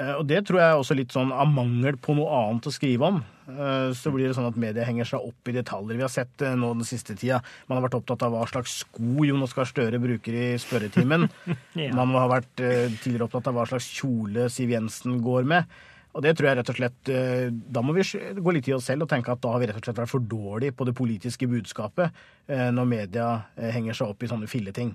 Eh, 0.00 0.14
og 0.14 0.24
det 0.30 0.46
tror 0.48 0.62
jeg 0.62 0.78
også 0.78 0.96
litt 0.96 1.12
sånn 1.12 1.34
av 1.34 1.50
mangel 1.52 1.98
på 2.00 2.14
noe 2.16 2.30
annet 2.38 2.70
å 2.70 2.72
skrive 2.72 3.10
om. 3.10 3.20
Eh, 3.50 3.90
så 3.98 4.12
blir 4.14 4.30
det 4.30 4.38
sånn 4.38 4.48
at 4.48 4.56
media 4.62 4.88
henger 4.88 5.10
seg 5.12 5.26
opp 5.28 5.52
i 5.52 5.56
detaljer. 5.58 5.98
Vi 5.98 6.06
har 6.06 6.14
sett 6.14 6.46
nå 6.56 6.72
den 6.78 6.88
siste 6.88 7.18
tida. 7.18 7.42
Man 7.68 7.76
har 7.76 7.90
vært 7.90 7.98
opptatt 8.00 8.24
av 8.24 8.32
hva 8.38 8.46
slags 8.48 8.80
sko 8.86 9.28
Jonas 9.28 9.52
Gahr 9.56 9.68
Støre 9.68 10.00
bruker 10.00 10.32
i 10.32 10.48
spørretimen. 10.62 11.28
ja. 11.82 11.92
Man 11.92 12.16
har 12.16 12.32
vært 12.32 12.56
tidligere 12.56 13.28
opptatt 13.28 13.52
av 13.52 13.60
hva 13.60 13.68
slags 13.68 13.92
kjole 14.00 14.48
Siv 14.48 14.72
Jensen 14.72 15.20
går 15.20 15.44
med. 15.52 15.80
Og 16.10 16.24
det 16.24 16.34
tror 16.36 16.50
jeg 16.50 16.58
rett 16.58 16.72
og 16.72 16.78
slett 16.78 17.10
eh, 17.12 17.50
Da 17.50 17.82
må 17.84 17.94
vi 17.94 18.04
gå 18.40 18.54
litt 18.56 18.70
i 18.70 18.74
oss 18.74 18.88
selv 18.90 19.06
og 19.06 19.12
tenke 19.12 19.32
at 19.34 19.42
da 19.42 19.52
har 19.54 19.62
vi 19.62 19.68
rett 19.70 19.78
og 19.78 19.86
slett 19.86 20.00
vært 20.02 20.12
for 20.12 20.26
dårlige 20.32 20.74
på 20.74 20.88
det 20.88 20.96
politiske 20.98 21.46
budskapet 21.50 22.10
eh, 22.50 22.68
når 22.74 22.90
media 22.90 23.28
eh, 23.56 23.70
henger 23.76 23.96
seg 23.96 24.14
opp 24.14 24.26
i 24.26 24.30
sånne 24.30 24.50
filleting. 24.50 24.92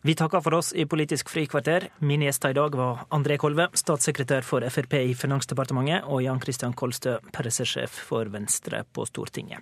Vi 0.00 0.14
takker 0.16 0.40
for 0.40 0.56
oss 0.56 0.70
i 0.72 0.86
Politisk 0.88 1.28
frikvarter. 1.28 1.90
Mine 2.08 2.24
gjester 2.24 2.54
i 2.54 2.56
dag 2.56 2.76
var 2.76 3.02
André 3.12 3.36
Kolve, 3.40 3.66
statssekretær 3.76 4.46
for 4.48 4.64
Frp 4.72 4.96
i 4.96 5.12
Finansdepartementet, 5.12 6.06
og 6.08 6.22
Jan 6.24 6.40
Christian 6.40 6.72
Kolstø, 6.72 7.18
pressesjef 7.36 7.98
for 8.08 8.30
Venstre 8.32 8.80
på 8.96 9.04
Stortinget. 9.04 9.60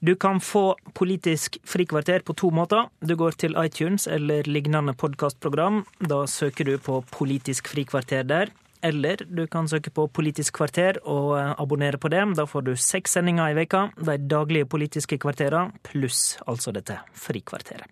Du 0.00 0.14
kan 0.16 0.40
få 0.40 0.78
Politisk 0.96 1.58
frikvarter 1.68 2.24
på 2.24 2.32
to 2.40 2.48
måter. 2.56 2.88
Du 3.04 3.12
går 3.20 3.36
til 3.36 3.52
iTunes 3.60 4.08
eller 4.08 4.48
lignende 4.48 4.96
podkastprogram. 4.96 5.84
Da 6.00 6.24
søker 6.24 6.64
du 6.64 6.78
på 6.80 7.02
Politisk 7.12 7.68
frikvarter 7.68 8.24
der. 8.24 8.54
Eller 8.82 9.24
du 9.28 9.44
kan 9.50 9.68
søke 9.68 9.92
på 9.92 10.06
Politisk 10.08 10.56
kvarter 10.56 11.00
og 11.04 11.34
eh, 11.38 11.54
abonnere 11.60 12.00
på 12.00 12.10
det. 12.12 12.24
Da 12.38 12.46
får 12.48 12.66
du 12.68 12.74
seks 12.76 13.16
sendinger 13.18 13.52
i 13.52 13.58
veka, 13.58 13.88
de 14.00 14.18
daglige 14.30 14.68
politiske 14.70 15.20
kvarterene, 15.20 15.76
pluss 15.86 16.38
altså 16.48 16.72
dette 16.76 17.00
frikvarteret. 17.12 17.88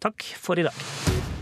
Takk 0.00 0.24
for 0.40 0.58
i 0.58 0.66
dag. 0.66 1.39